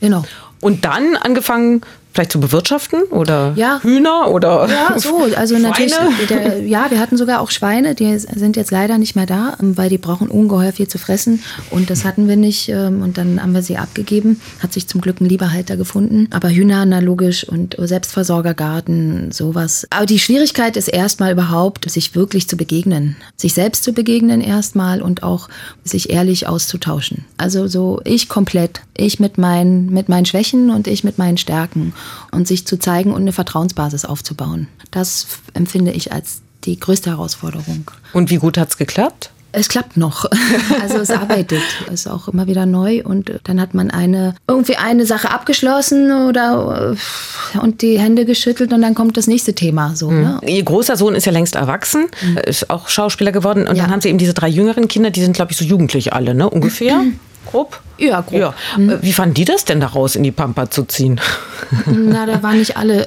Genau. 0.00 0.24
und 0.60 0.84
dann 0.84 1.16
angefangen, 1.16 1.80
vielleicht 2.14 2.32
zu 2.32 2.40
bewirtschaften 2.40 3.02
oder 3.10 3.52
Ja. 3.56 3.80
Hühner 3.82 4.30
oder 4.30 4.68
Ja, 4.68 4.98
so, 4.98 5.26
also 5.36 5.58
natürlich, 5.58 5.94
der, 6.28 6.62
ja, 6.62 6.86
wir 6.90 7.00
hatten 7.00 7.16
sogar 7.16 7.40
auch 7.40 7.50
Schweine, 7.50 7.94
die 7.94 8.18
sind 8.18 8.56
jetzt 8.56 8.70
leider 8.70 8.98
nicht 8.98 9.16
mehr 9.16 9.26
da, 9.26 9.56
ähm, 9.60 9.76
weil 9.76 9.90
die 9.90 9.98
brauchen 9.98 10.28
ungeheuer 10.28 10.72
viel 10.72 10.88
zu 10.88 10.98
fressen 10.98 11.42
und 11.70 11.90
das 11.90 12.04
hatten 12.04 12.28
wir 12.28 12.36
nicht 12.36 12.68
ähm, 12.68 13.02
und 13.02 13.18
dann 13.18 13.42
haben 13.42 13.52
wir 13.52 13.62
sie 13.62 13.76
abgegeben, 13.76 14.40
hat 14.60 14.72
sich 14.72 14.86
zum 14.86 15.00
Glück 15.00 15.20
ein 15.20 15.28
Lieberhalter 15.28 15.76
gefunden, 15.76 16.28
aber 16.30 16.50
Hühner, 16.50 16.86
na 16.86 17.00
logisch 17.00 17.44
und 17.44 17.76
Selbstversorgergarten, 17.78 19.32
sowas. 19.32 19.86
Aber 19.90 20.06
die 20.06 20.18
Schwierigkeit 20.18 20.76
ist 20.76 20.88
erstmal 20.88 21.32
überhaupt, 21.32 21.90
sich 21.90 22.14
wirklich 22.14 22.48
zu 22.48 22.56
begegnen, 22.56 23.16
sich 23.36 23.54
selbst 23.54 23.82
zu 23.82 23.92
begegnen 23.92 24.40
erstmal 24.40 25.02
und 25.02 25.22
auch 25.22 25.48
sich 25.82 26.10
ehrlich 26.10 26.46
auszutauschen. 26.46 27.24
Also 27.36 27.66
so 27.66 28.00
ich 28.04 28.28
komplett, 28.28 28.80
ich 28.96 29.20
mit 29.20 29.38
meinen, 29.38 29.90
mit 29.90 30.08
meinen 30.08 30.26
Schwächen 30.26 30.70
und 30.70 30.86
ich 30.86 31.04
mit 31.04 31.18
meinen 31.18 31.36
Stärken 31.38 31.92
und 32.30 32.46
sich 32.48 32.66
zu 32.66 32.78
zeigen 32.78 33.12
und 33.12 33.22
eine 33.22 33.32
Vertrauensbasis 33.32 34.04
aufzubauen. 34.04 34.68
Das 34.90 35.26
empfinde 35.54 35.92
ich 35.92 36.12
als 36.12 36.42
die 36.64 36.78
größte 36.78 37.10
Herausforderung. 37.10 37.90
Und 38.12 38.30
wie 38.30 38.36
gut 38.36 38.56
hat's 38.56 38.76
geklappt? 38.76 39.30
Es 39.56 39.68
klappt 39.68 39.96
noch. 39.96 40.24
Also 40.82 40.98
es 40.98 41.10
arbeitet. 41.10 41.62
Es 41.86 42.00
ist 42.00 42.06
auch 42.08 42.28
immer 42.28 42.46
wieder 42.46 42.66
neu 42.66 43.02
und 43.04 43.32
dann 43.44 43.60
hat 43.60 43.72
man 43.74 43.90
eine 43.90 44.34
irgendwie 44.48 44.76
eine 44.76 45.06
Sache 45.06 45.30
abgeschlossen 45.30 46.10
oder 46.28 46.94
äh, 47.54 47.58
und 47.58 47.80
die 47.80 47.98
Hände 47.98 48.24
geschüttelt 48.24 48.72
und 48.72 48.82
dann 48.82 48.94
kommt 48.94 49.16
das 49.16 49.26
nächste 49.26 49.54
Thema 49.54 49.94
so. 49.96 50.10
Ne? 50.10 50.40
Ihr 50.46 50.62
großer 50.62 50.96
Sohn 50.96 51.14
ist 51.14 51.24
ja 51.24 51.32
längst 51.32 51.54
erwachsen, 51.54 52.06
ist 52.44 52.68
auch 52.70 52.88
Schauspieler 52.88 53.32
geworden. 53.32 53.66
Und 53.66 53.76
Ja. 53.76 53.84
dann 53.84 53.92
haben 53.92 54.00
sie 54.00 54.08
eben 54.08 54.18
diese 54.18 54.34
drei 54.34 54.48
jüngeren 54.48 54.88
Kinder, 54.88 55.10
die 55.10 55.20
sind, 55.22 55.34
glaube 55.34 55.52
ich, 55.52 55.56
so 55.58 55.64
jugendlich 55.64 56.12
alle, 56.12 56.34
ne? 56.34 56.48
Ungefähr? 56.50 57.00
Grob? 57.46 57.80
Ja, 57.98 58.20
grob. 58.22 58.40
Ja. 58.40 58.54
Äh, 58.76 59.02
Wie 59.02 59.12
fanden 59.12 59.34
die 59.34 59.44
das 59.44 59.64
denn 59.64 59.80
daraus, 59.80 60.16
in 60.16 60.22
die 60.22 60.32
Pampa 60.32 60.70
zu 60.70 60.84
ziehen? 60.84 61.20
Na, 61.86 62.26
da 62.26 62.42
waren 62.42 62.58
nicht 62.58 62.76
alle 62.76 63.06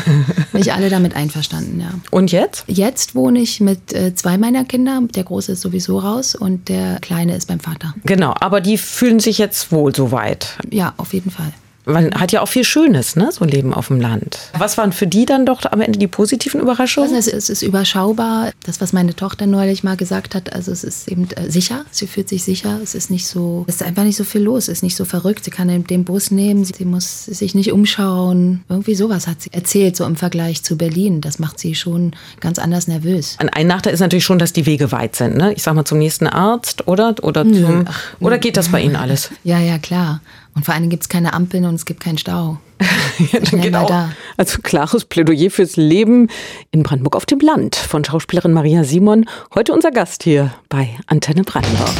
nicht 0.52 0.72
alle 0.72 0.90
damit 0.90 1.14
einverstanden, 1.16 1.80
ja. 1.80 1.90
Und 2.10 2.32
jetzt? 2.32 2.64
Jetzt 2.66 3.14
wohne 3.14 3.40
ich 3.40 3.60
mit 3.60 3.92
äh, 3.92 4.14
zwei 4.14 4.38
meiner 4.38 4.64
Kinder. 4.64 5.00
Der 5.14 5.24
Große 5.24 5.52
ist 5.52 5.60
sowieso 5.60 5.98
raus 5.98 6.34
und 6.34 6.68
der 6.68 6.98
Kleine 7.00 7.36
ist 7.36 7.46
beim 7.46 7.60
Vater. 7.60 7.94
Genau, 8.04 8.34
aber 8.40 8.60
die 8.60 8.78
fühlen 8.78 9.20
sich 9.20 9.38
jetzt 9.38 9.70
wohl 9.72 9.94
soweit. 9.94 10.58
Ja, 10.70 10.94
auf 10.96 11.12
jeden 11.12 11.30
Fall. 11.30 11.52
Man 11.86 12.14
hat 12.14 12.32
ja 12.32 12.40
auch 12.40 12.48
viel 12.48 12.64
Schönes, 12.64 13.16
ne? 13.16 13.30
So 13.32 13.44
ein 13.44 13.50
Leben 13.50 13.74
auf 13.74 13.88
dem 13.88 14.00
Land. 14.00 14.38
Was 14.58 14.78
waren 14.78 14.92
für 14.92 15.06
die 15.06 15.26
dann 15.26 15.44
doch 15.44 15.60
am 15.70 15.80
Ende 15.80 15.98
die 15.98 16.06
positiven 16.06 16.60
Überraschungen? 16.60 17.14
Also 17.14 17.30
es, 17.30 17.50
ist 17.50 17.62
überschaubar. 17.62 18.52
Das, 18.64 18.80
was 18.80 18.92
meine 18.92 19.14
Tochter 19.14 19.46
neulich 19.46 19.84
mal 19.84 19.96
gesagt 19.96 20.34
hat, 20.34 20.52
also 20.52 20.72
es 20.72 20.82
ist 20.84 21.08
eben 21.08 21.28
äh, 21.36 21.50
sicher. 21.50 21.84
Sie 21.90 22.06
fühlt 22.06 22.28
sich 22.28 22.42
sicher. 22.44 22.80
Es 22.82 22.94
ist 22.94 23.10
nicht 23.10 23.26
so, 23.26 23.64
es 23.68 23.76
ist 23.76 23.82
einfach 23.82 24.04
nicht 24.04 24.16
so 24.16 24.24
viel 24.24 24.42
los. 24.42 24.64
Es 24.64 24.78
ist 24.78 24.82
nicht 24.82 24.96
so 24.96 25.04
verrückt. 25.04 25.44
Sie 25.44 25.50
kann 25.50 25.68
den- 25.68 26.04
Bus 26.04 26.30
nehmen. 26.30 26.64
Sie 26.64 26.84
muss 26.84 27.24
sich 27.24 27.54
nicht 27.54 27.72
umschauen. 27.72 28.62
Irgendwie 28.68 28.94
sowas 28.94 29.26
hat 29.26 29.40
sie 29.42 29.52
erzählt, 29.52 29.96
so 29.96 30.04
im 30.04 30.16
Vergleich 30.16 30.62
zu 30.62 30.76
Berlin. 30.76 31.20
Das 31.20 31.38
macht 31.38 31.58
sie 31.58 31.74
schon 31.74 32.12
ganz 32.40 32.58
anders 32.58 32.88
nervös. 32.88 33.36
Ein 33.52 33.66
Nachteil 33.66 33.94
ist 33.94 34.00
natürlich 34.00 34.24
schon, 34.24 34.38
dass 34.38 34.52
die 34.52 34.66
Wege 34.66 34.92
weit 34.92 35.16
sind, 35.16 35.36
ne? 35.36 35.52
Ich 35.54 35.62
sag 35.62 35.74
mal 35.74 35.84
zum 35.84 35.98
nächsten 35.98 36.26
Arzt, 36.26 36.88
oder? 36.88 37.14
Oder, 37.22 37.44
zum, 37.44 37.84
oder 38.20 38.38
geht 38.38 38.56
das 38.56 38.68
bei 38.68 38.80
Ihnen 38.82 38.96
alles? 39.04 39.30
Ja, 39.44 39.58
ja, 39.60 39.78
klar. 39.78 40.20
Und 40.54 40.64
vor 40.64 40.74
Dingen 40.74 40.90
gibt 40.90 41.02
es 41.02 41.08
keine 41.08 41.32
Ampeln 41.32 41.64
und 41.64 41.74
es 41.74 41.84
gibt 41.84 42.00
keinen 42.00 42.18
Stau. 42.18 42.58
ja, 43.32 43.40
dann 43.40 43.60
geht 43.60 43.74
auch, 43.74 43.86
da. 43.86 44.10
Also 44.36 44.60
klares 44.62 45.04
Plädoyer 45.04 45.50
fürs 45.50 45.76
Leben 45.76 46.28
in 46.70 46.82
Brandenburg 46.82 47.16
auf 47.16 47.26
dem 47.26 47.40
Land 47.40 47.76
von 47.76 48.04
Schauspielerin 48.04 48.52
Maria 48.52 48.84
Simon. 48.84 49.26
Heute 49.54 49.72
unser 49.72 49.90
Gast 49.90 50.22
hier 50.22 50.54
bei 50.68 50.90
Antenne 51.06 51.42
Brandenburg. 51.42 51.94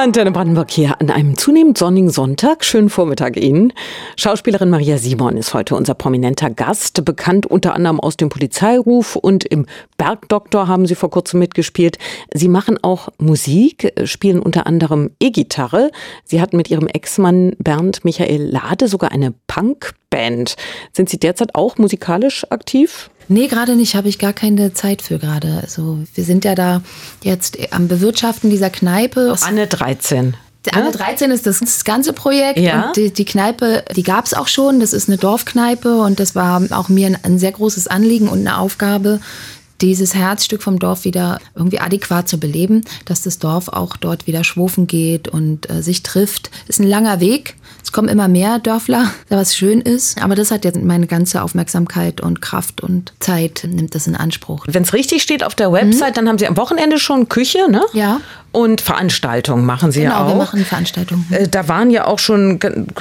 Antenne 0.00 0.30
Brandenburg 0.30 0.70
hier 0.70 0.98
an 0.98 1.10
einem 1.10 1.36
zunehmend 1.36 1.76
sonnigen 1.76 2.08
Sonntag. 2.08 2.64
Schönen 2.64 2.88
Vormittag 2.88 3.36
Ihnen. 3.36 3.74
Schauspielerin 4.16 4.70
Maria 4.70 4.96
Simon 4.96 5.36
ist 5.36 5.52
heute 5.52 5.76
unser 5.76 5.92
prominenter 5.92 6.48
Gast, 6.48 7.04
bekannt 7.04 7.44
unter 7.44 7.74
anderem 7.74 8.00
aus 8.00 8.16
dem 8.16 8.30
Polizeiruf 8.30 9.14
und 9.14 9.44
im 9.44 9.66
Bergdoktor 9.98 10.68
haben 10.68 10.86
Sie 10.86 10.94
vor 10.94 11.10
kurzem 11.10 11.38
mitgespielt. 11.40 11.98
Sie 12.32 12.48
machen 12.48 12.78
auch 12.80 13.10
Musik, 13.18 13.92
spielen 14.04 14.40
unter 14.40 14.66
anderem 14.66 15.10
E-Gitarre. 15.20 15.90
Sie 16.24 16.40
hatten 16.40 16.56
mit 16.56 16.70
Ihrem 16.70 16.86
Ex-Mann 16.86 17.54
Bernd 17.58 18.02
Michael 18.02 18.42
Lade 18.42 18.88
sogar 18.88 19.12
eine 19.12 19.34
Punkband. 19.48 20.56
Sind 20.92 21.10
Sie 21.10 21.20
derzeit 21.20 21.54
auch 21.54 21.76
musikalisch 21.76 22.50
aktiv? 22.50 23.10
Nee, 23.30 23.46
gerade 23.46 23.76
nicht, 23.76 23.94
habe 23.94 24.08
ich 24.08 24.18
gar 24.18 24.32
keine 24.32 24.74
Zeit 24.74 25.02
für 25.02 25.20
gerade. 25.20 25.60
Also 25.62 26.00
wir 26.14 26.24
sind 26.24 26.44
ja 26.44 26.56
da 26.56 26.82
jetzt 27.22 27.56
am 27.70 27.86
Bewirtschaften 27.86 28.50
dieser 28.50 28.70
Kneipe. 28.70 29.36
Anne 29.42 29.68
13. 29.68 30.36
Anne 30.72 30.90
13 30.90 31.30
ist 31.30 31.46
das, 31.46 31.60
das 31.60 31.84
ganze 31.84 32.12
Projekt 32.12 32.58
ja. 32.58 32.88
und 32.88 32.96
die, 32.96 33.12
die 33.12 33.24
Kneipe, 33.24 33.84
die 33.94 34.02
gab 34.02 34.26
es 34.26 34.34
auch 34.34 34.48
schon. 34.48 34.80
Das 34.80 34.92
ist 34.92 35.08
eine 35.08 35.16
Dorfkneipe 35.16 35.98
und 35.98 36.18
das 36.18 36.34
war 36.34 36.60
auch 36.70 36.88
mir 36.88 37.06
ein, 37.06 37.18
ein 37.22 37.38
sehr 37.38 37.52
großes 37.52 37.86
Anliegen 37.86 38.28
und 38.28 38.40
eine 38.40 38.58
Aufgabe, 38.58 39.20
dieses 39.80 40.14
Herzstück 40.14 40.62
vom 40.62 40.80
Dorf 40.80 41.04
wieder 41.04 41.38
irgendwie 41.54 41.78
adäquat 41.78 42.28
zu 42.28 42.38
beleben, 42.38 42.84
dass 43.04 43.22
das 43.22 43.38
Dorf 43.38 43.68
auch 43.68 43.96
dort 43.96 44.26
wieder 44.26 44.42
schwufen 44.42 44.88
geht 44.88 45.28
und 45.28 45.70
äh, 45.70 45.82
sich 45.82 46.02
trifft. 46.02 46.50
Ist 46.66 46.80
ein 46.80 46.88
langer 46.88 47.20
Weg. 47.20 47.54
Es 47.82 47.92
kommen 47.92 48.08
immer 48.08 48.28
mehr 48.28 48.58
Dörfler, 48.58 49.10
was 49.28 49.54
schön 49.54 49.80
ist. 49.80 50.22
Aber 50.22 50.34
das 50.34 50.50
hat 50.50 50.64
jetzt 50.64 50.80
meine 50.82 51.06
ganze 51.06 51.42
Aufmerksamkeit 51.42 52.20
und 52.20 52.40
Kraft 52.40 52.80
und 52.80 53.12
Zeit, 53.20 53.66
nimmt 53.66 53.94
das 53.94 54.06
in 54.06 54.16
Anspruch. 54.16 54.66
Wenn 54.68 54.82
es 54.82 54.92
richtig 54.92 55.22
steht 55.22 55.44
auf 55.44 55.54
der 55.54 55.72
Website, 55.72 56.10
mhm. 56.10 56.14
dann 56.14 56.28
haben 56.28 56.38
Sie 56.38 56.46
am 56.46 56.56
Wochenende 56.56 56.98
schon 56.98 57.28
Küche, 57.28 57.70
ne? 57.70 57.82
Ja. 57.92 58.20
Und 58.52 58.80
Veranstaltungen 58.80 59.64
machen 59.64 59.92
Sie 59.92 60.00
genau, 60.00 60.12
ja 60.12 60.18
auch. 60.18 60.26
Genau, 60.26 60.38
wir 60.38 60.44
machen 60.44 60.64
Veranstaltungen. 60.64 61.26
Äh, 61.30 61.46
da 61.46 61.68
waren 61.68 61.90
ja 61.90 62.06
auch 62.06 62.18
schon 62.18 62.58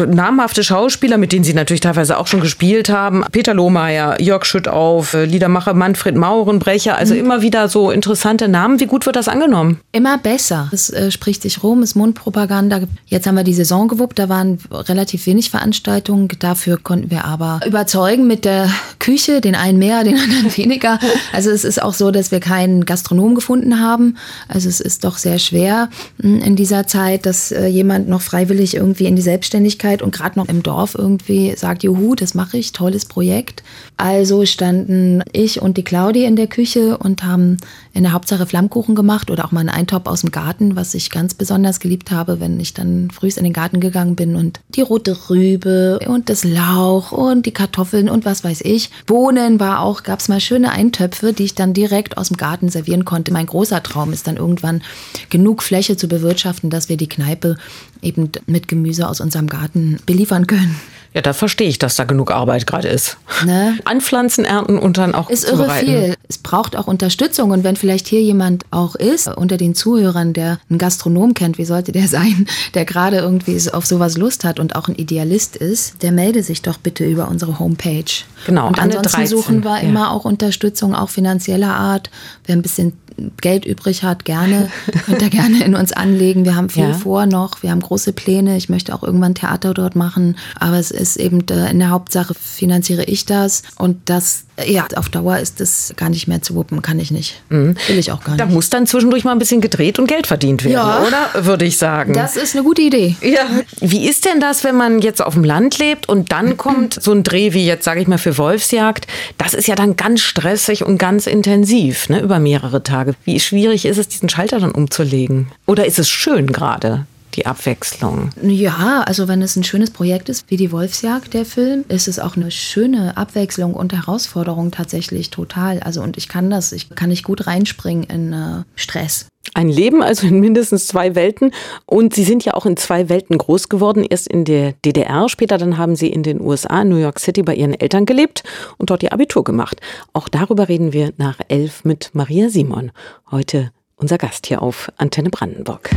namhafte 0.07 0.63
Schauspieler, 0.63 1.17
mit 1.17 1.31
denen 1.31 1.43
Sie 1.43 1.55
natürlich 1.55 1.81
teilweise 1.81 2.19
auch 2.19 2.27
schon 2.27 2.41
gespielt 2.41 2.89
haben. 2.89 3.23
Peter 3.31 3.55
Lohmeier, 3.55 4.21
Jörg 4.21 4.45
Schüttauf, 4.45 5.15
äh, 5.15 5.25
Liedermacher 5.25 5.73
Manfred 5.73 6.15
Maurenbrecher. 6.15 6.95
Also 6.95 7.15
mhm. 7.15 7.21
immer 7.21 7.41
wieder 7.41 7.67
so 7.67 7.89
interessante 7.89 8.47
Namen. 8.47 8.79
Wie 8.79 8.85
gut 8.85 9.07
wird 9.07 9.15
das 9.15 9.27
angenommen? 9.27 9.79
Immer 9.91 10.19
besser. 10.19 10.69
Es 10.71 10.91
äh, 10.91 11.09
spricht 11.09 11.41
sich 11.41 11.63
rum, 11.63 11.81
ist 11.81 11.95
Mundpropaganda. 11.95 12.81
Jetzt 13.07 13.25
haben 13.25 13.35
wir 13.35 13.43
die 13.43 13.55
Saison 13.55 13.87
gewuppt. 13.87 14.19
Da 14.19 14.29
waren 14.29 14.59
relativ 14.71 15.25
wenig 15.25 15.49
Veranstaltungen. 15.49 16.27
Dafür 16.39 16.77
konnten 16.77 17.11
wir 17.11 17.25
aber 17.25 17.59
überzeugen 17.65 18.27
mit 18.27 18.45
der 18.45 18.69
Küche. 18.99 19.41
Den 19.41 19.55
einen 19.55 19.79
mehr, 19.79 20.03
den 20.03 20.17
anderen 20.17 20.55
weniger. 20.57 20.99
Also 21.33 21.49
es 21.49 21.63
ist 21.63 21.81
auch 21.81 21.93
so, 21.93 22.11
dass 22.11 22.31
wir 22.31 22.39
keinen 22.39 22.85
Gastronom 22.85 23.35
gefunden 23.35 23.79
haben. 23.79 24.17
Also 24.47 24.69
es 24.69 24.79
ist 24.79 25.03
doch 25.03 25.17
sehr 25.17 25.39
schwer 25.39 25.89
hm, 26.21 26.41
in 26.41 26.55
dieser 26.55 26.87
Zeit, 26.87 27.25
dass 27.25 27.51
äh, 27.51 27.67
jemand 27.67 28.07
noch 28.07 28.21
freiwillig 28.21 28.75
irgendwie 28.75 29.05
in 29.05 29.15
die 29.15 29.21
Selbstständigkeit 29.21 30.01
und 30.01 30.13
gerade 30.13 30.37
noch 30.37 30.47
im 30.47 30.63
Dorf 30.63 30.95
irgendwie 30.95 31.55
sagt, 31.55 31.83
juhu, 31.83 32.15
das 32.15 32.33
mache 32.33 32.57
ich, 32.57 32.71
tolles 32.71 33.05
Projekt. 33.05 33.63
Also 33.99 34.45
standen 34.45 35.21
ich 35.33 35.61
und 35.61 35.75
die 35.75 35.83
Claudi 35.83 36.23
in 36.23 36.37
der 36.37 36.47
Küche 36.47 36.97
und 36.97 37.25
haben 37.25 37.57
in 37.93 38.03
der 38.03 38.13
Hauptsache 38.13 38.45
Flammkuchen 38.45 38.95
gemacht 38.95 39.29
oder 39.29 39.43
auch 39.43 39.51
mal 39.51 39.59
einen 39.59 39.67
Eintopf 39.67 40.07
aus 40.07 40.21
dem 40.21 40.31
Garten, 40.31 40.77
was 40.77 40.93
ich 40.93 41.09
ganz 41.09 41.33
besonders 41.33 41.81
geliebt 41.81 42.09
habe, 42.09 42.39
wenn 42.39 42.61
ich 42.61 42.73
dann 42.73 43.11
früh 43.11 43.27
in 43.27 43.43
den 43.43 43.51
Garten 43.51 43.81
gegangen 43.81 44.15
bin 44.15 44.37
und 44.37 44.61
die 44.69 44.83
rote 44.83 45.29
Rübe 45.29 45.99
und 46.07 46.29
das 46.29 46.45
Lauch 46.45 47.11
und 47.11 47.45
die 47.45 47.51
Kartoffeln 47.51 48.07
und 48.09 48.23
was 48.23 48.45
weiß 48.45 48.61
ich. 48.61 48.89
Bohnen 49.05 49.59
war 49.59 49.81
auch, 49.81 50.03
gab 50.03 50.21
es 50.21 50.29
mal 50.29 50.39
schöne 50.39 50.71
Eintöpfe, 50.71 51.33
die 51.33 51.43
ich 51.43 51.55
dann 51.55 51.73
direkt 51.73 52.17
aus 52.17 52.29
dem 52.29 52.37
Garten 52.37 52.69
servieren 52.69 53.03
konnte. 53.03 53.33
Mein 53.33 53.47
großer 53.47 53.83
Traum 53.83 54.13
ist 54.13 54.27
dann 54.27 54.37
irgendwann 54.37 54.81
genug 55.29 55.61
Fläche 55.61 55.97
zu 55.97 56.07
bewirtschaften, 56.07 56.69
dass 56.69 56.87
wir 56.87 56.95
die 56.95 57.09
Kneipe 57.09 57.57
eben 58.01 58.29
mit 58.45 58.69
Gemüse 58.69 59.09
aus 59.09 59.19
unserem 59.19 59.47
Garten 59.47 59.99
beliefern 60.05 60.47
können. 60.47 60.79
Ja, 61.13 61.21
da 61.21 61.33
verstehe 61.33 61.67
ich, 61.67 61.79
dass 61.79 61.95
da 61.95 62.03
genug 62.03 62.31
Arbeit 62.31 62.67
gerade 62.67 62.87
ist. 62.87 63.17
Ne? 63.43 63.79
Anpflanzen, 63.85 64.45
ernten 64.45 64.77
und 64.77 64.97
dann 64.99 65.15
auch 65.15 65.29
Ist 65.29 65.43
irre 65.43 65.69
viel. 65.71 66.15
Es 66.27 66.37
braucht 66.37 66.75
auch 66.75 66.85
Unterstützung. 66.85 67.49
Und 67.49 67.63
wenn 67.63 67.75
vielleicht 67.75 68.07
hier 68.07 68.21
jemand 68.21 68.65
auch 68.69 68.93
ist, 68.95 69.27
unter 69.27 69.57
den 69.57 69.73
Zuhörern, 69.73 70.33
der 70.33 70.59
einen 70.69 70.77
Gastronom 70.77 71.33
kennt, 71.33 71.57
wie 71.57 71.65
sollte 71.65 71.91
der 71.91 72.07
sein, 72.07 72.47
der 72.75 72.85
gerade 72.85 73.17
irgendwie 73.17 73.59
auf 73.71 73.87
sowas 73.87 74.17
Lust 74.17 74.43
hat 74.43 74.59
und 74.59 74.75
auch 74.75 74.87
ein 74.87 74.95
Idealist 74.95 75.55
ist, 75.55 76.03
der 76.03 76.11
melde 76.11 76.43
sich 76.43 76.61
doch 76.61 76.77
bitte 76.77 77.05
über 77.05 77.27
unsere 77.27 77.57
Homepage. 77.57 78.03
Genau. 78.45 78.67
Und 78.67 78.79
ansonsten 78.79 79.25
suchen 79.25 79.63
wir 79.63 79.77
ja. 79.77 79.89
immer 79.89 80.11
auch 80.11 80.25
Unterstützung, 80.25 80.93
auch 80.93 81.09
finanzieller 81.09 81.73
Art. 81.73 82.11
Wer 82.45 82.55
ein 82.55 82.61
bisschen 82.61 82.93
Geld 83.41 83.65
übrig 83.65 84.03
hat, 84.03 84.25
gerne, 84.25 84.69
könnt 85.05 85.21
ihr 85.21 85.29
gerne 85.29 85.63
in 85.63 85.75
uns 85.75 85.91
anlegen. 85.91 86.45
Wir 86.45 86.55
haben 86.55 86.69
viel 86.69 86.89
ja. 86.89 86.93
vor 86.93 87.25
noch, 87.25 87.63
wir 87.63 87.71
haben 87.71 87.81
große 87.81 88.13
Pläne. 88.13 88.57
Ich 88.57 88.69
möchte 88.69 88.93
auch 88.93 89.03
irgendwann 89.03 89.35
Theater 89.35 89.73
dort 89.73 89.95
machen. 89.95 90.37
Aber 90.59 90.77
es 90.77 90.91
ist 90.91 91.17
eben 91.17 91.45
äh, 91.49 91.69
in 91.71 91.79
der 91.79 91.89
Hauptsache 91.89 92.33
finanziere 92.33 93.03
ich 93.03 93.25
das 93.25 93.63
und 93.77 93.97
das 94.09 94.45
ja, 94.65 94.87
auf 94.95 95.09
Dauer 95.09 95.37
ist 95.37 95.59
das 95.59 95.93
gar 95.95 96.09
nicht 96.09 96.27
mehr 96.27 96.41
zu 96.41 96.55
wuppen, 96.55 96.81
kann 96.81 96.99
ich 96.99 97.11
nicht. 97.11 97.41
Mhm. 97.49 97.75
Will 97.87 97.97
ich 97.97 98.11
auch 98.11 98.23
gar 98.23 98.33
nicht. 98.33 98.41
Da 98.41 98.45
muss 98.45 98.69
dann 98.69 98.87
zwischendurch 98.87 99.23
mal 99.23 99.31
ein 99.31 99.39
bisschen 99.39 99.61
gedreht 99.61 99.99
und 99.99 100.07
Geld 100.07 100.27
verdient 100.27 100.63
werden, 100.63 100.73
ja, 100.73 101.03
oder? 101.05 101.45
Würde 101.45 101.65
ich 101.65 101.77
sagen. 101.77 102.13
Das 102.13 102.35
ist 102.35 102.55
eine 102.55 102.63
gute 102.63 102.81
Idee. 102.81 103.15
Ja. 103.21 103.47
Wie 103.79 104.07
ist 104.07 104.25
denn 104.25 104.39
das, 104.39 104.63
wenn 104.63 104.75
man 104.75 104.99
jetzt 104.99 105.21
auf 105.21 105.33
dem 105.33 105.43
Land 105.43 105.77
lebt 105.79 106.09
und 106.09 106.31
dann 106.31 106.57
kommt 106.57 107.01
so 107.01 107.11
ein 107.11 107.23
Dreh 107.23 107.53
wie 107.53 107.65
jetzt, 107.65 107.85
sage 107.85 108.01
ich 108.01 108.07
mal, 108.07 108.17
für 108.17 108.37
Wolfsjagd? 108.37 109.07
Das 109.37 109.53
ist 109.53 109.67
ja 109.67 109.75
dann 109.75 109.95
ganz 109.95 110.21
stressig 110.21 110.85
und 110.85 110.97
ganz 110.97 111.27
intensiv, 111.27 112.09
ne, 112.09 112.21
über 112.21 112.39
mehrere 112.39 112.83
Tage. 112.83 113.15
Wie 113.25 113.39
schwierig 113.39 113.85
ist 113.85 113.97
es, 113.97 114.07
diesen 114.07 114.29
Schalter 114.29 114.59
dann 114.59 114.71
umzulegen? 114.71 115.47
Oder 115.65 115.85
ist 115.85 115.99
es 115.99 116.09
schön 116.09 116.47
gerade? 116.47 117.05
Die 117.35 117.45
Abwechslung. 117.45 118.29
Ja, 118.41 119.03
also 119.05 119.27
wenn 119.27 119.41
es 119.41 119.55
ein 119.55 119.63
schönes 119.63 119.91
Projekt 119.91 120.29
ist, 120.29 120.45
wie 120.49 120.57
die 120.57 120.71
Wolfsjagd, 120.71 121.33
der 121.33 121.45
Film, 121.45 121.85
ist 121.87 122.07
es 122.07 122.19
auch 122.19 122.35
eine 122.35 122.51
schöne 122.51 123.17
Abwechslung 123.17 123.73
und 123.73 123.93
Herausforderung 123.93 124.71
tatsächlich 124.71 125.29
total. 125.29 125.79
Also 125.79 126.01
und 126.01 126.17
ich 126.17 126.27
kann 126.27 126.49
das, 126.49 126.71
ich 126.71 126.89
kann 126.89 127.09
nicht 127.09 127.23
gut 127.23 127.47
reinspringen 127.47 128.03
in 128.05 128.33
äh, 128.33 128.63
Stress. 128.75 129.27
Ein 129.53 129.69
Leben 129.69 130.03
also 130.03 130.27
in 130.27 130.39
mindestens 130.39 130.87
zwei 130.87 131.15
Welten. 131.15 131.51
Und 131.85 132.13
Sie 132.13 132.23
sind 132.23 132.45
ja 132.45 132.53
auch 132.53 132.65
in 132.65 132.77
zwei 132.77 133.09
Welten 133.09 133.37
groß 133.37 133.69
geworden. 133.69 134.05
Erst 134.07 134.27
in 134.27 134.45
der 134.45 134.73
DDR, 134.85 135.27
später 135.29 135.57
dann 135.57 135.77
haben 135.77 135.95
Sie 135.95 136.07
in 136.07 136.23
den 136.23 136.39
USA, 136.41 136.83
New 136.83 136.97
York 136.97 137.19
City, 137.19 137.41
bei 137.41 137.55
Ihren 137.55 137.73
Eltern 137.73 138.05
gelebt 138.05 138.43
und 138.77 138.89
dort 138.89 139.03
Ihr 139.03 139.13
Abitur 139.13 139.43
gemacht. 139.43 139.81
Auch 140.13 140.29
darüber 140.29 140.69
reden 140.69 140.93
wir 140.93 141.13
nach 141.17 141.39
elf 141.47 141.83
mit 141.83 142.11
Maria 142.13 142.49
Simon. 142.49 142.91
Heute 143.31 143.71
unser 143.95 144.17
Gast 144.17 144.47
hier 144.47 144.61
auf 144.61 144.91
Antenne 144.97 145.29
Brandenburg. 145.29 145.89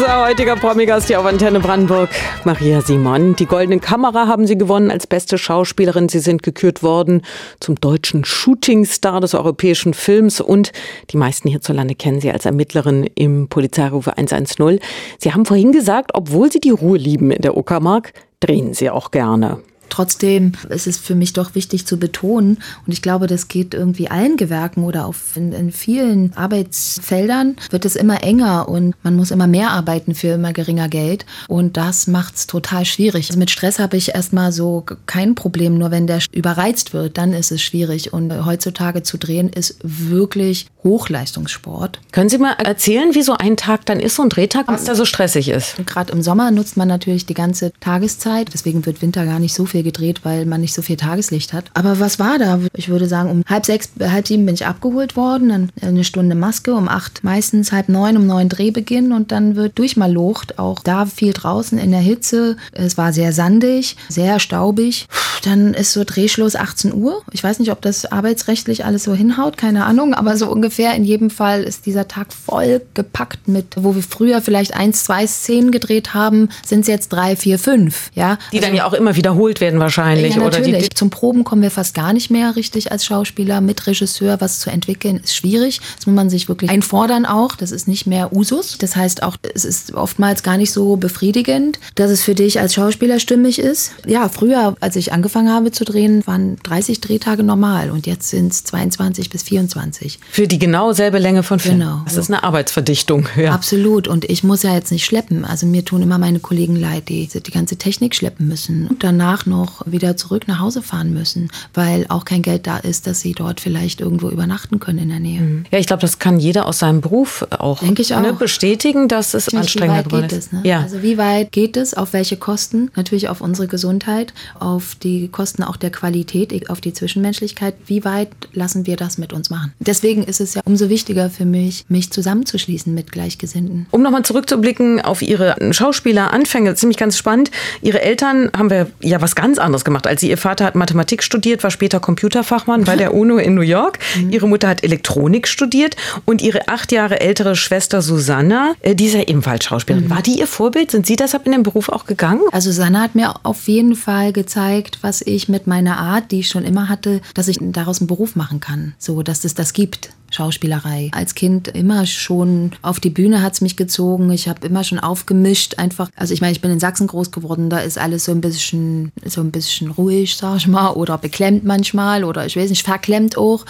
Unser 0.00 0.24
heutiger 0.24 0.56
Promigast 0.56 1.08
hier 1.08 1.20
auf 1.20 1.26
Antenne 1.26 1.60
Brandenburg, 1.60 2.08
Maria 2.44 2.80
Simon. 2.80 3.36
Die 3.36 3.44
Goldene 3.44 3.80
Kamera 3.80 4.26
haben 4.26 4.46
Sie 4.46 4.56
gewonnen 4.56 4.90
als 4.90 5.06
beste 5.06 5.36
Schauspielerin. 5.36 6.08
Sie 6.08 6.20
sind 6.20 6.42
gekürt 6.42 6.82
worden 6.82 7.20
zum 7.60 7.74
deutschen 7.74 8.24
Shootingstar 8.24 9.20
des 9.20 9.34
europäischen 9.34 9.92
Films 9.92 10.40
und 10.40 10.72
die 11.10 11.18
meisten 11.18 11.50
hierzulande 11.50 11.94
kennen 11.94 12.18
Sie 12.18 12.32
als 12.32 12.46
Ermittlerin 12.46 13.10
im 13.14 13.48
Polizeirufe 13.48 14.16
110. 14.16 14.80
Sie 15.18 15.34
haben 15.34 15.44
vorhin 15.44 15.70
gesagt, 15.70 16.12
obwohl 16.14 16.50
Sie 16.50 16.60
die 16.60 16.70
Ruhe 16.70 16.96
lieben 16.96 17.30
in 17.30 17.42
der 17.42 17.58
Uckermark, 17.58 18.14
drehen 18.40 18.72
Sie 18.72 18.88
auch 18.88 19.10
gerne. 19.10 19.58
Trotzdem 19.90 20.52
ist 20.68 20.86
es 20.86 20.98
für 20.98 21.14
mich 21.14 21.32
doch 21.32 21.54
wichtig 21.54 21.86
zu 21.86 21.98
betonen, 21.98 22.58
und 22.86 22.92
ich 22.92 23.02
glaube, 23.02 23.26
das 23.26 23.48
geht 23.48 23.74
irgendwie 23.74 24.10
allen 24.10 24.36
Gewerken 24.36 24.84
oder 24.84 25.06
auf 25.06 25.36
in, 25.36 25.52
in 25.52 25.72
vielen 25.72 26.36
Arbeitsfeldern 26.36 27.56
wird 27.70 27.84
es 27.84 27.96
immer 27.96 28.22
enger 28.22 28.68
und 28.68 28.94
man 29.02 29.16
muss 29.16 29.30
immer 29.30 29.46
mehr 29.46 29.70
arbeiten 29.70 30.14
für 30.14 30.28
immer 30.28 30.52
geringer 30.52 30.88
Geld. 30.88 31.26
Und 31.48 31.76
das 31.76 32.06
macht 32.06 32.36
es 32.36 32.46
total 32.46 32.84
schwierig. 32.84 33.28
Also 33.28 33.38
mit 33.38 33.50
Stress 33.50 33.78
habe 33.78 33.96
ich 33.96 34.14
erstmal 34.14 34.52
so 34.52 34.84
kein 35.06 35.34
Problem, 35.34 35.78
nur 35.78 35.90
wenn 35.90 36.06
der 36.06 36.20
überreizt 36.32 36.92
wird, 36.92 37.18
dann 37.18 37.32
ist 37.32 37.52
es 37.52 37.62
schwierig. 37.62 38.12
Und 38.12 38.44
heutzutage 38.44 39.02
zu 39.02 39.18
drehen 39.18 39.48
ist 39.48 39.76
wirklich 39.82 40.66
Hochleistungssport. 40.82 42.00
Können 42.12 42.28
Sie 42.28 42.38
mal 42.38 42.52
erzählen, 42.52 43.14
wie 43.14 43.22
so 43.22 43.34
ein 43.34 43.56
Tag 43.56 43.86
dann 43.86 44.00
ist, 44.00 44.16
so 44.16 44.22
ein 44.22 44.28
Drehtag, 44.28 44.68
was 44.68 44.84
da 44.84 44.94
so 44.94 45.04
stressig 45.04 45.48
ist? 45.48 45.76
Gerade 45.86 46.12
im 46.12 46.22
Sommer 46.22 46.50
nutzt 46.50 46.76
man 46.76 46.88
natürlich 46.88 47.26
die 47.26 47.34
ganze 47.34 47.72
Tageszeit, 47.80 48.48
deswegen 48.52 48.86
wird 48.86 49.02
Winter 49.02 49.24
gar 49.24 49.38
nicht 49.38 49.54
so 49.54 49.66
viel 49.66 49.79
viel 49.80 49.82
gedreht, 49.82 50.20
weil 50.24 50.46
man 50.46 50.60
nicht 50.60 50.74
so 50.74 50.82
viel 50.82 50.96
Tageslicht 50.96 51.52
hat. 51.52 51.64
Aber 51.74 52.00
was 52.00 52.18
war 52.18 52.38
da? 52.38 52.60
Ich 52.74 52.88
würde 52.88 53.06
sagen, 53.06 53.30
um 53.30 53.42
halb 53.46 53.64
sechs, 53.66 53.90
halb 54.00 54.26
sieben 54.26 54.44
bin 54.46 54.54
ich 54.54 54.66
abgeholt 54.66 55.16
worden, 55.16 55.48
dann 55.48 55.72
eine 55.80 56.04
Stunde 56.04 56.34
Maske, 56.34 56.74
um 56.74 56.88
acht 56.88 57.24
meistens 57.24 57.72
halb 57.72 57.88
neun, 57.88 58.16
um 58.16 58.26
neun 58.26 58.48
Drehbeginn 58.48 59.12
und 59.12 59.32
dann 59.32 59.56
wird 59.56 59.78
durchmalocht, 59.78 60.58
auch 60.58 60.80
da 60.80 61.06
viel 61.06 61.32
draußen 61.32 61.78
in 61.78 61.90
der 61.90 62.00
Hitze. 62.00 62.56
Es 62.72 62.98
war 62.98 63.12
sehr 63.12 63.32
sandig, 63.32 63.96
sehr 64.08 64.38
staubig. 64.38 65.08
Dann 65.44 65.72
ist 65.72 65.92
so 65.92 66.04
Drehschluss 66.04 66.56
18 66.56 66.92
Uhr. 66.94 67.22
Ich 67.32 67.42
weiß 67.42 67.58
nicht, 67.60 67.70
ob 67.70 67.80
das 67.80 68.04
arbeitsrechtlich 68.04 68.84
alles 68.84 69.04
so 69.04 69.14
hinhaut, 69.14 69.56
keine 69.56 69.86
Ahnung, 69.86 70.12
aber 70.12 70.36
so 70.36 70.50
ungefähr 70.50 70.94
in 70.94 71.04
jedem 71.04 71.30
Fall 71.30 71.62
ist 71.62 71.86
dieser 71.86 72.08
Tag 72.08 72.32
voll 72.32 72.82
gepackt 72.94 73.48
mit, 73.48 73.76
wo 73.76 73.94
wir 73.94 74.02
früher 74.02 74.42
vielleicht 74.42 74.74
eins, 74.74 75.04
zwei 75.04 75.26
Szenen 75.26 75.70
gedreht 75.70 76.12
haben, 76.12 76.50
sind 76.66 76.80
es 76.80 76.88
jetzt 76.88 77.08
drei, 77.08 77.36
vier, 77.36 77.58
fünf. 77.58 78.10
Ja? 78.14 78.38
Die 78.52 78.58
also, 78.58 78.68
dann 78.68 78.76
ja 78.76 78.84
auch 78.84 78.92
immer 78.92 79.16
wiederholt 79.16 79.60
werden 79.60 79.69
wahrscheinlich. 79.78 80.34
Ja, 80.34 80.42
natürlich. 80.42 80.74
Oder 80.74 80.88
die, 80.88 80.94
Zum 80.94 81.10
Proben 81.10 81.44
kommen 81.44 81.62
wir 81.62 81.70
fast 81.70 81.94
gar 81.94 82.12
nicht 82.12 82.30
mehr 82.30 82.56
richtig 82.56 82.90
als 82.92 83.04
Schauspieler. 83.04 83.60
Mit 83.60 83.86
Regisseur 83.86 84.40
was 84.40 84.60
zu 84.60 84.70
entwickeln 84.70 85.20
ist 85.22 85.34
schwierig. 85.34 85.80
Das 85.96 86.06
muss 86.06 86.16
man 86.16 86.30
sich 86.30 86.48
wirklich 86.48 86.70
einfordern 86.70 87.26
auch. 87.26 87.56
Das 87.56 87.70
ist 87.70 87.88
nicht 87.88 88.06
mehr 88.06 88.32
Usus. 88.32 88.78
Das 88.78 88.96
heißt 88.96 89.22
auch, 89.22 89.36
es 89.54 89.64
ist 89.64 89.94
oftmals 89.94 90.42
gar 90.42 90.56
nicht 90.56 90.72
so 90.72 90.96
befriedigend, 90.96 91.78
dass 91.94 92.10
es 92.10 92.22
für 92.22 92.34
dich 92.34 92.60
als 92.60 92.74
Schauspieler 92.74 93.20
stimmig 93.20 93.58
ist. 93.58 93.92
Ja, 94.06 94.28
früher, 94.28 94.76
als 94.80 94.96
ich 94.96 95.12
angefangen 95.12 95.50
habe 95.50 95.70
zu 95.72 95.84
drehen, 95.84 96.26
waren 96.26 96.56
30 96.62 97.00
Drehtage 97.00 97.42
normal 97.42 97.90
und 97.90 98.06
jetzt 98.06 98.30
sind 98.30 98.52
es 98.52 98.64
22 98.64 99.30
bis 99.30 99.42
24. 99.42 100.18
Für 100.30 100.46
die 100.46 100.58
genau 100.58 100.92
selbe 100.92 101.18
Länge 101.18 101.42
von 101.42 101.58
Film. 101.58 101.78
Genau. 101.78 102.02
Das 102.04 102.16
ist 102.16 102.30
eine 102.30 102.42
Arbeitsverdichtung. 102.42 103.28
Ja. 103.36 103.52
Absolut. 103.52 104.08
Und 104.08 104.24
ich 104.24 104.44
muss 104.44 104.62
ja 104.62 104.74
jetzt 104.74 104.92
nicht 104.92 105.04
schleppen. 105.04 105.44
Also 105.44 105.66
mir 105.66 105.84
tun 105.84 106.02
immer 106.02 106.18
meine 106.18 106.40
Kollegen 106.40 106.76
leid, 106.76 107.08
die 107.08 107.26
die 107.26 107.50
ganze 107.50 107.76
Technik 107.76 108.14
schleppen 108.14 108.48
müssen 108.48 108.86
und 108.88 109.04
danach 109.04 109.46
noch 109.46 109.59
wieder 109.86 110.16
zurück 110.16 110.48
nach 110.48 110.60
Hause 110.60 110.82
fahren 110.82 111.12
müssen, 111.12 111.50
weil 111.74 112.06
auch 112.08 112.24
kein 112.24 112.42
Geld 112.42 112.66
da 112.66 112.78
ist, 112.78 113.06
dass 113.06 113.20
sie 113.20 113.32
dort 113.32 113.60
vielleicht 113.60 114.00
irgendwo 114.00 114.28
übernachten 114.30 114.80
können 114.80 114.98
in 114.98 115.08
der 115.08 115.20
Nähe. 115.20 115.40
Mhm. 115.40 115.64
Ja, 115.70 115.78
ich 115.78 115.86
glaube, 115.86 116.02
das 116.02 116.18
kann 116.18 116.38
jeder 116.38 116.66
aus 116.66 116.78
seinem 116.78 117.00
Beruf 117.00 117.46
auch, 117.50 117.80
Denke 117.80 118.02
ich 118.02 118.10
ne, 118.10 118.18
auch. 118.18 118.22
Ne, 118.22 118.32
bestätigen, 118.34 119.08
dass 119.08 119.34
es 119.34 119.52
anstrengender 119.54 120.02
geworden 120.02 120.26
ist. 120.26 120.32
Es, 120.32 120.52
ne? 120.52 120.60
ja. 120.64 120.80
Also 120.80 121.02
wie 121.02 121.18
weit 121.18 121.52
geht 121.52 121.76
es? 121.76 121.94
Auf 121.94 122.12
welche 122.12 122.36
Kosten? 122.36 122.90
Natürlich 122.96 123.28
auf 123.28 123.40
unsere 123.40 123.68
Gesundheit, 123.68 124.32
auf 124.58 124.94
die 124.94 125.28
Kosten 125.28 125.62
auch 125.62 125.76
der 125.76 125.90
Qualität, 125.90 126.70
auf 126.70 126.80
die 126.80 126.92
Zwischenmenschlichkeit. 126.92 127.74
Wie 127.86 128.04
weit 128.04 128.30
lassen 128.52 128.86
wir 128.86 128.96
das 128.96 129.18
mit 129.18 129.32
uns 129.32 129.50
machen? 129.50 129.72
Deswegen 129.78 130.24
ist 130.24 130.40
es 130.40 130.54
ja 130.54 130.62
umso 130.64 130.88
wichtiger 130.88 131.30
für 131.30 131.44
mich, 131.44 131.84
mich 131.88 132.10
zusammenzuschließen 132.10 132.92
mit 132.92 133.12
Gleichgesinnten. 133.12 133.86
Um 133.90 134.02
nochmal 134.02 134.22
zurückzublicken 134.22 135.00
auf 135.00 135.22
Ihre 135.22 135.56
Schauspieleranfänge, 135.72 136.74
ziemlich 136.74 136.96
ganz 136.96 137.16
spannend. 137.16 137.50
Ihre 137.82 138.02
Eltern 138.02 138.50
haben 138.56 138.70
wir 138.70 138.90
ja 139.00 139.20
was 139.20 139.34
ganz 139.34 139.49
anderes 139.58 139.84
gemacht. 139.84 140.06
als 140.06 140.20
sie. 140.20 140.30
Ihr 140.30 140.38
Vater 140.38 140.64
hat 140.64 140.74
Mathematik 140.74 141.22
studiert, 141.22 141.62
war 141.62 141.70
später 141.70 142.00
Computerfachmann 142.00 142.84
bei 142.84 142.96
der 142.96 143.14
UNO 143.20 143.38
in 143.38 143.54
New 143.54 143.60
York. 143.60 143.98
Mhm. 144.16 144.30
Ihre 144.30 144.48
Mutter 144.48 144.68
hat 144.68 144.84
Elektronik 144.84 145.48
studiert 145.48 145.96
und 146.24 146.42
ihre 146.42 146.68
acht 146.68 146.92
Jahre 146.92 147.20
ältere 147.20 147.56
Schwester 147.56 148.02
Susanna, 148.02 148.74
äh, 148.80 148.94
die 148.94 149.06
ist 149.06 149.14
ja 149.14 149.22
ebenfalls 149.22 149.64
Schauspielerin. 149.64 150.06
Mhm. 150.06 150.10
War 150.10 150.22
die 150.22 150.38
ihr 150.38 150.46
Vorbild? 150.46 150.90
Sind 150.90 151.06
Sie 151.06 151.16
deshalb 151.16 151.46
in 151.46 151.52
den 151.52 151.62
Beruf 151.62 151.88
auch 151.88 152.06
gegangen? 152.06 152.42
Also 152.52 152.70
Susanna 152.70 153.00
hat 153.02 153.14
mir 153.14 153.34
auf 153.42 153.68
jeden 153.68 153.96
Fall 153.96 154.32
gezeigt, 154.32 154.98
was 155.02 155.22
ich 155.22 155.48
mit 155.48 155.66
meiner 155.66 155.98
Art, 155.98 156.30
die 156.30 156.40
ich 156.40 156.48
schon 156.48 156.64
immer 156.64 156.88
hatte, 156.88 157.20
dass 157.34 157.48
ich 157.48 157.58
daraus 157.60 158.00
einen 158.00 158.08
Beruf 158.08 158.36
machen 158.36 158.60
kann. 158.60 158.94
So, 158.98 159.22
dass 159.22 159.44
es 159.44 159.54
das 159.54 159.72
gibt. 159.72 160.10
Schauspielerei. 160.30 161.10
Als 161.12 161.34
Kind 161.34 161.68
immer 161.68 162.06
schon 162.06 162.72
auf 162.82 163.00
die 163.00 163.10
Bühne 163.10 163.42
hat 163.42 163.54
es 163.54 163.60
mich 163.60 163.76
gezogen. 163.76 164.30
Ich 164.30 164.48
habe 164.48 164.66
immer 164.66 164.84
schon 164.84 164.98
aufgemischt. 164.98 165.78
Einfach, 165.78 166.10
also 166.16 166.32
ich 166.32 166.40
meine, 166.40 166.52
ich 166.52 166.60
bin 166.60 166.70
in 166.70 166.80
Sachsen 166.80 167.06
groß 167.06 167.30
geworden, 167.30 167.70
da 167.70 167.78
ist 167.78 167.98
alles 167.98 168.24
so 168.24 168.32
ein 168.32 168.40
bisschen, 168.40 169.12
so 169.24 169.40
ein 169.40 169.50
bisschen 169.50 169.90
ruhig, 169.90 170.36
sag 170.36 170.56
ich 170.56 170.66
mal, 170.66 170.90
oder 170.90 171.18
beklemmt 171.18 171.64
manchmal 171.64 172.24
oder 172.24 172.46
ich 172.46 172.56
weiß 172.56 172.70
nicht, 172.70 172.84
verklemmt 172.84 173.36
auch. 173.36 173.64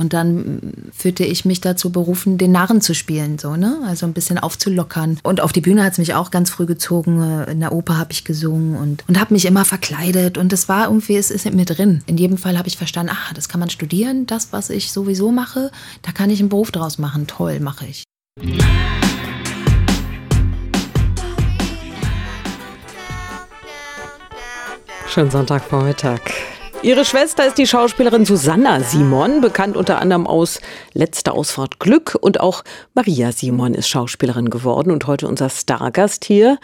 Und 0.00 0.14
dann 0.14 0.72
fühlte 0.96 1.24
ich 1.24 1.44
mich 1.44 1.60
dazu 1.60 1.92
berufen, 1.92 2.38
den 2.38 2.52
Narren 2.52 2.80
zu 2.80 2.94
spielen, 2.94 3.38
so, 3.38 3.56
ne? 3.56 3.80
Also 3.86 4.06
ein 4.06 4.14
bisschen 4.14 4.38
aufzulockern. 4.38 5.18
Und 5.22 5.42
auf 5.42 5.52
die 5.52 5.60
Bühne 5.60 5.84
hat 5.84 5.92
es 5.92 5.98
mich 5.98 6.14
auch 6.14 6.30
ganz 6.30 6.48
früh 6.48 6.64
gezogen. 6.64 7.22
In 7.46 7.60
der 7.60 7.72
Oper 7.72 7.98
habe 7.98 8.10
ich 8.10 8.24
gesungen 8.24 8.78
und, 8.78 9.04
und 9.08 9.20
habe 9.20 9.34
mich 9.34 9.44
immer 9.44 9.66
verkleidet. 9.66 10.38
Und 10.38 10.52
das 10.52 10.70
war 10.70 10.86
irgendwie, 10.86 11.18
es 11.18 11.30
ist 11.30 11.44
in 11.44 11.54
mir 11.54 11.66
drin. 11.66 12.02
In 12.06 12.16
jedem 12.16 12.38
Fall 12.38 12.56
habe 12.56 12.66
ich 12.66 12.78
verstanden, 12.78 13.12
ah, 13.12 13.34
das 13.34 13.50
kann 13.50 13.60
man 13.60 13.68
studieren, 13.68 14.24
das, 14.26 14.54
was 14.54 14.70
ich 14.70 14.90
sowieso 14.90 15.32
mache, 15.32 15.70
da 16.00 16.12
kann 16.12 16.30
ich 16.30 16.40
einen 16.40 16.48
Beruf 16.48 16.70
draus 16.70 16.96
machen. 16.96 17.26
Toll, 17.26 17.60
mache 17.60 17.84
ich. 17.84 18.04
Schönen 25.08 25.30
Sonntagvormittag. 25.30 26.20
Ihre 26.82 27.04
Schwester 27.04 27.46
ist 27.46 27.58
die 27.58 27.66
Schauspielerin 27.66 28.24
Susanna 28.24 28.80
Simon, 28.80 29.42
bekannt 29.42 29.76
unter 29.76 30.00
anderem 30.00 30.26
aus 30.26 30.62
Letzte 30.94 31.32
Ausfahrt 31.32 31.78
Glück 31.78 32.16
und 32.18 32.40
auch 32.40 32.64
Maria 32.94 33.32
Simon 33.32 33.74
ist 33.74 33.86
Schauspielerin 33.86 34.48
geworden 34.48 34.90
und 34.90 35.06
heute 35.06 35.28
unser 35.28 35.50
Stargast 35.50 36.24
hier 36.24 36.58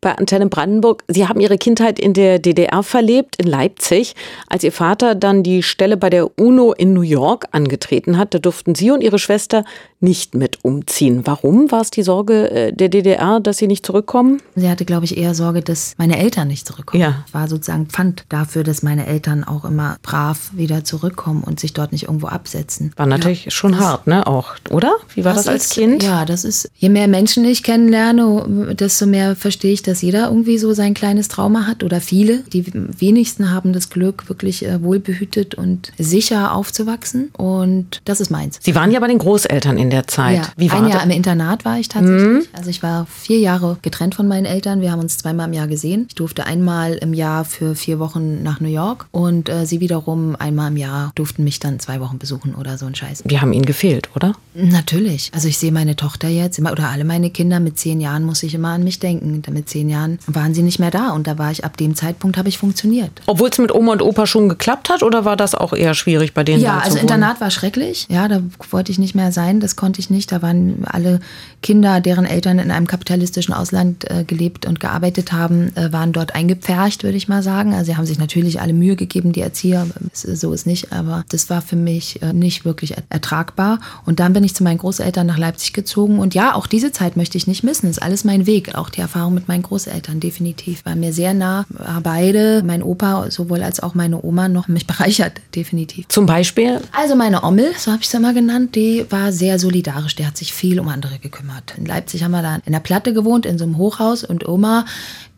bei 0.00 0.16
Antenne 0.16 0.46
Brandenburg. 0.46 1.02
Sie 1.08 1.26
haben 1.26 1.40
ihre 1.40 1.58
Kindheit 1.58 1.98
in 1.98 2.12
der 2.12 2.38
DDR 2.38 2.84
verlebt, 2.84 3.36
in 3.36 3.48
Leipzig. 3.48 4.14
Als 4.46 4.62
ihr 4.62 4.70
Vater 4.70 5.16
dann 5.16 5.42
die 5.42 5.64
Stelle 5.64 5.96
bei 5.96 6.10
der 6.10 6.38
UNO 6.38 6.72
in 6.72 6.92
New 6.92 7.00
York 7.00 7.46
angetreten 7.50 8.18
hat, 8.18 8.34
da 8.34 8.38
durften 8.38 8.76
Sie 8.76 8.92
und 8.92 9.02
Ihre 9.02 9.18
Schwester 9.18 9.64
nicht 9.98 10.34
mit 10.34 10.64
umziehen. 10.64 11.22
Warum 11.24 11.72
war 11.72 11.80
es 11.80 11.90
die 11.90 12.02
Sorge 12.02 12.50
äh, 12.50 12.72
der 12.72 12.88
DDR, 12.88 13.40
dass 13.40 13.56
Sie 13.56 13.66
nicht 13.66 13.84
zurückkommen? 13.84 14.40
Sie 14.54 14.68
hatte, 14.68 14.84
glaube 14.84 15.06
ich, 15.06 15.16
eher 15.16 15.34
Sorge, 15.34 15.62
dass 15.62 15.94
meine 15.96 16.18
Eltern 16.18 16.48
nicht 16.48 16.66
zurückkommen. 16.66 17.02
Ja. 17.02 17.24
War 17.32 17.48
sozusagen 17.48 17.86
Pfand 17.86 18.24
dafür, 18.28 18.62
dass 18.62 18.82
meine 18.82 19.06
Eltern 19.06 19.42
auch 19.42 19.55
immer 19.64 19.96
brav 20.02 20.50
wieder 20.52 20.84
zurückkommen 20.84 21.42
und 21.42 21.60
sich 21.60 21.72
dort 21.72 21.92
nicht 21.92 22.04
irgendwo 22.04 22.28
absetzen. 22.28 22.92
War 22.96 23.06
natürlich 23.06 23.46
ja, 23.46 23.50
schon 23.50 23.78
hart, 23.78 24.06
ne? 24.06 24.26
Auch, 24.26 24.54
oder? 24.70 24.94
Wie 25.14 25.24
war 25.24 25.34
das, 25.34 25.44
das 25.44 25.52
als 25.52 25.64
ist, 25.66 25.74
Kind? 25.74 26.02
Ja, 26.02 26.24
das 26.24 26.44
ist, 26.44 26.70
je 26.76 26.88
mehr 26.88 27.08
Menschen 27.08 27.44
ich 27.44 27.62
kennenlerne, 27.62 28.74
desto 28.78 29.06
mehr 29.06 29.36
verstehe 29.36 29.72
ich, 29.72 29.82
dass 29.82 30.02
jeder 30.02 30.28
irgendwie 30.28 30.58
so 30.58 30.72
sein 30.72 30.94
kleines 30.94 31.28
Trauma 31.28 31.66
hat 31.66 31.82
oder 31.82 32.00
viele. 32.00 32.38
Die 32.52 32.64
wenigsten 32.74 33.50
haben 33.50 33.72
das 33.72 33.90
Glück, 33.90 34.28
wirklich 34.28 34.64
äh, 34.64 34.82
wohlbehütet 34.82 35.54
und 35.54 35.92
sicher 35.98 36.54
aufzuwachsen. 36.54 37.30
Und 37.36 38.00
das 38.04 38.20
ist 38.20 38.30
meins. 38.30 38.58
Sie 38.62 38.74
waren 38.74 38.90
ja 38.90 39.00
bei 39.00 39.08
den 39.08 39.18
Großeltern 39.18 39.78
in 39.78 39.90
der 39.90 40.06
Zeit. 40.06 40.36
Ja, 40.36 40.48
Wie 40.56 40.70
war 40.70 40.78
ein 40.78 40.88
Jahr 40.88 40.98
das? 40.98 41.04
im 41.04 41.10
Internat 41.10 41.64
war 41.64 41.78
ich 41.78 41.88
tatsächlich. 41.88 42.22
Mhm. 42.22 42.42
Also 42.52 42.70
ich 42.70 42.82
war 42.82 43.06
vier 43.06 43.38
Jahre 43.38 43.78
getrennt 43.82 44.14
von 44.14 44.28
meinen 44.28 44.46
Eltern. 44.46 44.80
Wir 44.80 44.92
haben 44.92 45.00
uns 45.00 45.18
zweimal 45.18 45.48
im 45.48 45.52
Jahr 45.52 45.66
gesehen. 45.66 46.06
Ich 46.08 46.14
durfte 46.14 46.46
einmal 46.46 46.94
im 46.94 47.14
Jahr 47.14 47.44
für 47.44 47.74
vier 47.74 47.98
Wochen 47.98 48.42
nach 48.42 48.60
New 48.60 48.68
York 48.68 49.06
und 49.10 49.45
äh, 49.48 49.66
sie 49.66 49.80
wiederum 49.80 50.36
einmal 50.36 50.70
im 50.70 50.76
Jahr 50.76 51.12
durften 51.14 51.44
mich 51.44 51.60
dann 51.60 51.80
zwei 51.80 52.00
Wochen 52.00 52.18
besuchen 52.18 52.54
oder 52.54 52.78
so 52.78 52.86
ein 52.86 52.94
Scheiß. 52.94 53.24
Wir 53.26 53.40
haben 53.40 53.52
ihnen 53.52 53.66
gefehlt, 53.66 54.10
oder? 54.14 54.34
Natürlich. 54.54 55.30
Also 55.34 55.48
ich 55.48 55.58
sehe 55.58 55.72
meine 55.72 55.96
Tochter 55.96 56.28
jetzt 56.28 56.58
immer 56.58 56.72
oder 56.72 56.88
alle 56.88 57.04
meine 57.04 57.30
Kinder 57.30 57.60
mit 57.60 57.78
zehn 57.78 58.00
Jahren 58.00 58.24
muss 58.24 58.42
ich 58.42 58.54
immer 58.54 58.70
an 58.70 58.84
mich 58.84 58.98
denken. 58.98 59.42
Mit 59.52 59.68
zehn 59.68 59.88
Jahren 59.88 60.18
waren 60.26 60.54
sie 60.54 60.62
nicht 60.62 60.78
mehr 60.78 60.90
da 60.90 61.10
und 61.10 61.26
da 61.26 61.38
war 61.38 61.50
ich 61.50 61.64
ab 61.64 61.76
dem 61.76 61.94
Zeitpunkt 61.94 62.36
habe 62.36 62.48
ich 62.48 62.58
funktioniert. 62.58 63.10
Obwohl 63.26 63.50
es 63.50 63.58
mit 63.58 63.74
Oma 63.74 63.92
und 63.92 64.02
Opa 64.02 64.26
schon 64.26 64.48
geklappt 64.48 64.88
hat 64.88 65.02
oder 65.02 65.24
war 65.24 65.36
das 65.36 65.54
auch 65.54 65.72
eher 65.72 65.94
schwierig 65.94 66.34
bei 66.34 66.44
denen? 66.44 66.62
Ja, 66.62 66.78
also 66.78 66.98
Internat 66.98 67.40
war 67.40 67.50
schrecklich. 67.50 68.06
Ja, 68.08 68.28
da 68.28 68.42
wollte 68.70 68.92
ich 68.92 68.98
nicht 68.98 69.14
mehr 69.14 69.32
sein. 69.32 69.60
Das 69.60 69.76
konnte 69.76 70.00
ich 70.00 70.10
nicht. 70.10 70.32
Da 70.32 70.42
waren 70.42 70.84
alle 70.86 71.20
Kinder, 71.62 72.00
deren 72.00 72.24
Eltern 72.24 72.58
in 72.58 72.70
einem 72.70 72.86
kapitalistischen 72.86 73.54
Ausland 73.54 74.10
äh, 74.10 74.24
gelebt 74.24 74.66
und 74.66 74.80
gearbeitet 74.80 75.32
haben, 75.32 75.74
äh, 75.76 75.92
waren 75.92 76.12
dort 76.12 76.34
eingepfercht, 76.34 77.02
würde 77.02 77.16
ich 77.16 77.28
mal 77.28 77.42
sagen. 77.42 77.74
Also 77.74 77.86
sie 77.86 77.96
haben 77.96 78.06
sich 78.06 78.18
natürlich 78.18 78.60
alle 78.60 78.72
Mühe 78.72 78.96
gegeben, 78.96 79.32
die 79.36 79.42
Erzieher. 79.42 79.86
So 80.12 80.52
ist 80.52 80.66
nicht, 80.66 80.92
aber 80.92 81.24
das 81.28 81.50
war 81.50 81.62
für 81.62 81.76
mich 81.76 82.22
äh, 82.22 82.32
nicht 82.32 82.64
wirklich 82.64 82.94
ertragbar. 83.10 83.78
Und 84.04 84.18
dann 84.18 84.32
bin 84.32 84.42
ich 84.42 84.54
zu 84.54 84.64
meinen 84.64 84.78
Großeltern 84.78 85.26
nach 85.26 85.38
Leipzig 85.38 85.72
gezogen. 85.72 86.18
Und 86.18 86.34
ja, 86.34 86.54
auch 86.54 86.66
diese 86.66 86.90
Zeit 86.90 87.16
möchte 87.16 87.36
ich 87.38 87.46
nicht 87.46 87.62
missen. 87.62 87.86
Das 87.86 87.98
ist 87.98 88.02
alles 88.02 88.24
mein 88.24 88.46
Weg. 88.46 88.74
Auch 88.74 88.90
die 88.90 89.00
Erfahrung 89.00 89.34
mit 89.34 89.48
meinen 89.48 89.62
Großeltern, 89.62 90.20
definitiv. 90.20 90.84
War 90.84 90.96
mir 90.96 91.12
sehr 91.12 91.34
nah. 91.34 91.66
Beide, 92.02 92.62
mein 92.64 92.82
Opa 92.82 93.30
sowohl 93.30 93.62
als 93.62 93.80
auch 93.80 93.94
meine 93.94 94.24
Oma, 94.24 94.48
noch 94.48 94.68
mich 94.68 94.86
bereichert, 94.86 95.40
definitiv. 95.54 96.08
Zum 96.08 96.26
Beispiel? 96.26 96.80
Also 96.92 97.14
meine 97.14 97.42
Ommel, 97.44 97.72
so 97.78 97.92
habe 97.92 98.02
ich 98.02 98.08
sie 98.08 98.16
immer 98.16 98.32
genannt, 98.32 98.74
die 98.74 99.06
war 99.10 99.32
sehr 99.32 99.58
solidarisch. 99.58 100.16
Der 100.16 100.26
hat 100.26 100.36
sich 100.36 100.52
viel 100.52 100.80
um 100.80 100.88
andere 100.88 101.18
gekümmert. 101.18 101.74
In 101.76 101.84
Leipzig 101.84 102.22
haben 102.22 102.32
wir 102.32 102.42
da 102.42 102.58
in 102.64 102.72
der 102.72 102.80
Platte 102.80 103.12
gewohnt, 103.12 103.44
in 103.46 103.58
so 103.58 103.64
einem 103.64 103.76
Hochhaus. 103.76 104.24
Und 104.24 104.48
Oma, 104.48 104.86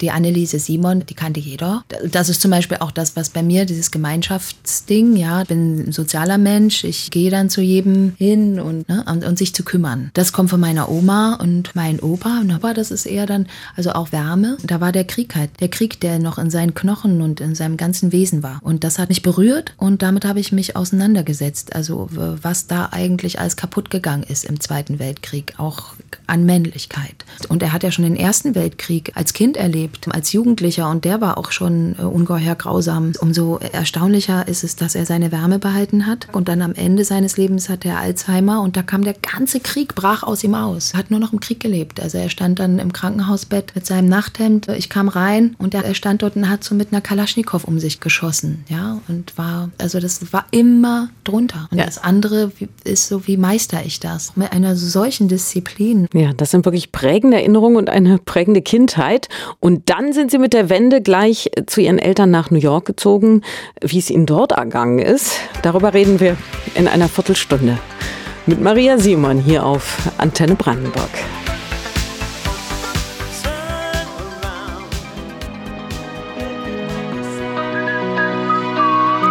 die 0.00 0.10
Anneliese 0.10 0.58
Simon, 0.58 1.04
die 1.06 1.14
kannte 1.14 1.40
jeder. 1.40 1.84
Das 2.10 2.28
ist 2.28 2.40
zum 2.40 2.50
Beispiel 2.50 2.78
auch 2.80 2.90
das, 2.90 3.16
was 3.16 3.30
bei 3.30 3.42
mir, 3.42 3.64
dieses 3.64 3.90
Gemeinschaftsding, 3.90 5.16
ja, 5.16 5.42
ich 5.42 5.48
bin 5.48 5.88
ein 5.88 5.92
sozialer 5.92 6.38
Mensch, 6.38 6.84
ich 6.84 7.10
gehe 7.10 7.30
dann 7.30 7.50
zu 7.50 7.60
jedem 7.60 8.14
hin 8.16 8.60
und, 8.60 8.88
ne, 8.88 9.04
und, 9.08 9.24
und 9.24 9.38
sich 9.38 9.54
zu 9.54 9.64
kümmern. 9.64 10.10
Das 10.14 10.32
kommt 10.32 10.50
von 10.50 10.60
meiner 10.60 10.88
Oma 10.88 11.34
und 11.34 11.74
mein 11.74 12.00
Opa. 12.00 12.40
Und 12.40 12.54
Opa, 12.54 12.74
das 12.74 12.90
ist 12.90 13.06
eher 13.06 13.26
dann, 13.26 13.46
also 13.76 13.92
auch 13.92 14.12
Wärme. 14.12 14.56
Da 14.62 14.80
war 14.80 14.92
der 14.92 15.04
Krieg 15.04 15.34
halt. 15.34 15.50
Der 15.60 15.68
Krieg, 15.68 16.00
der 16.00 16.18
noch 16.18 16.38
in 16.38 16.50
seinen 16.50 16.74
Knochen 16.74 17.20
und 17.20 17.40
in 17.40 17.54
seinem 17.54 17.76
ganzen 17.76 18.12
Wesen 18.12 18.42
war. 18.42 18.60
Und 18.62 18.84
das 18.84 18.98
hat 18.98 19.08
mich 19.08 19.22
berührt 19.22 19.74
und 19.76 20.02
damit 20.02 20.24
habe 20.24 20.40
ich 20.40 20.52
mich 20.52 20.76
auseinandergesetzt. 20.76 21.74
Also 21.74 22.08
was 22.10 22.66
da 22.66 22.90
eigentlich 22.92 23.40
alles 23.40 23.56
kaputt 23.56 23.90
gegangen 23.90 24.22
ist 24.22 24.44
im 24.44 24.60
Zweiten 24.60 24.98
Weltkrieg, 24.98 25.54
auch 25.58 25.94
an 26.26 26.44
Männlichkeit. 26.44 27.24
Und 27.48 27.62
er 27.62 27.72
hat 27.72 27.82
ja 27.82 27.90
schon 27.90 28.04
den 28.04 28.16
Ersten 28.16 28.54
Weltkrieg 28.54 29.12
als 29.14 29.32
Kind 29.32 29.56
erlebt 29.56 29.87
erlebt 29.88 30.08
als 30.14 30.32
Jugendlicher 30.32 30.90
und 30.90 31.04
der 31.04 31.20
war 31.20 31.38
auch 31.38 31.50
schon 31.52 31.96
äh, 31.98 32.02
ungeheuer 32.02 32.54
grausam. 32.54 33.12
Umso 33.20 33.58
erstaunlicher 33.72 34.46
ist 34.48 34.64
es, 34.64 34.76
dass 34.76 34.94
er 34.94 35.06
seine 35.06 35.32
Wärme 35.32 35.58
behalten 35.58 36.06
hat 36.06 36.28
und 36.32 36.48
dann 36.48 36.62
am 36.62 36.74
Ende 36.74 37.04
seines 37.04 37.36
Lebens 37.36 37.68
hat 37.68 37.84
er 37.84 37.98
Alzheimer 37.98 38.60
und 38.62 38.76
da 38.76 38.82
kam 38.82 39.02
der 39.04 39.14
ganze 39.14 39.60
Krieg, 39.60 39.94
brach 39.94 40.22
aus 40.22 40.44
ihm 40.44 40.54
aus. 40.54 40.92
Er 40.92 40.98
hat 41.00 41.10
nur 41.10 41.20
noch 41.20 41.32
im 41.32 41.40
Krieg 41.40 41.60
gelebt. 41.60 42.00
Also 42.00 42.18
er 42.18 42.28
stand 42.28 42.58
dann 42.58 42.78
im 42.78 42.92
Krankenhausbett 42.92 43.74
mit 43.74 43.86
seinem 43.86 44.08
Nachthemd. 44.08 44.68
Ich 44.68 44.88
kam 44.88 45.08
rein 45.08 45.54
und 45.58 45.74
er 45.74 45.94
stand 45.94 46.22
dort 46.22 46.36
und 46.36 46.48
hat 46.48 46.64
so 46.64 46.74
mit 46.74 46.92
einer 46.92 47.00
Kalaschnikow 47.00 47.64
um 47.64 47.78
sich 47.78 48.00
geschossen. 48.00 48.64
Ja, 48.68 48.98
und 49.08 49.36
war, 49.38 49.70
also 49.78 50.00
das 50.00 50.32
war 50.32 50.46
immer 50.50 51.08
drunter. 51.24 51.68
Und 51.70 51.78
Ja. 51.78 51.86
das 51.86 51.98
andere 52.02 52.52
ist 52.84 53.08
so, 53.08 53.26
wie 53.26 53.36
meister 53.36 53.84
ich 53.84 54.00
das? 54.00 54.36
Mit 54.36 54.52
einer 54.52 54.76
solchen 54.76 55.28
Disziplin. 55.28 56.08
Ja, 56.12 56.32
das 56.32 56.50
sind 56.50 56.64
wirklich 56.64 56.92
prägende 56.92 57.38
Erinnerungen 57.38 57.76
und 57.76 57.90
eine 57.90 58.18
prägende 58.18 58.62
Kindheit. 58.62 59.28
Und 59.60 59.77
dann 59.84 60.12
sind 60.12 60.30
Sie 60.30 60.38
mit 60.38 60.52
der 60.52 60.70
Wende 60.70 61.00
gleich 61.00 61.50
zu 61.66 61.80
Ihren 61.80 61.98
Eltern 61.98 62.30
nach 62.30 62.50
New 62.50 62.58
York 62.58 62.86
gezogen. 62.86 63.42
Wie 63.82 63.98
es 63.98 64.10
Ihnen 64.10 64.26
dort 64.26 64.52
ergangen 64.52 64.98
ist, 64.98 65.38
darüber 65.62 65.94
reden 65.94 66.20
wir 66.20 66.36
in 66.74 66.88
einer 66.88 67.08
Viertelstunde. 67.08 67.78
Mit 68.46 68.60
Maria 68.60 68.98
Simon 68.98 69.38
hier 69.38 69.64
auf 69.64 69.98
Antenne 70.18 70.54
Brandenburg. 70.54 71.10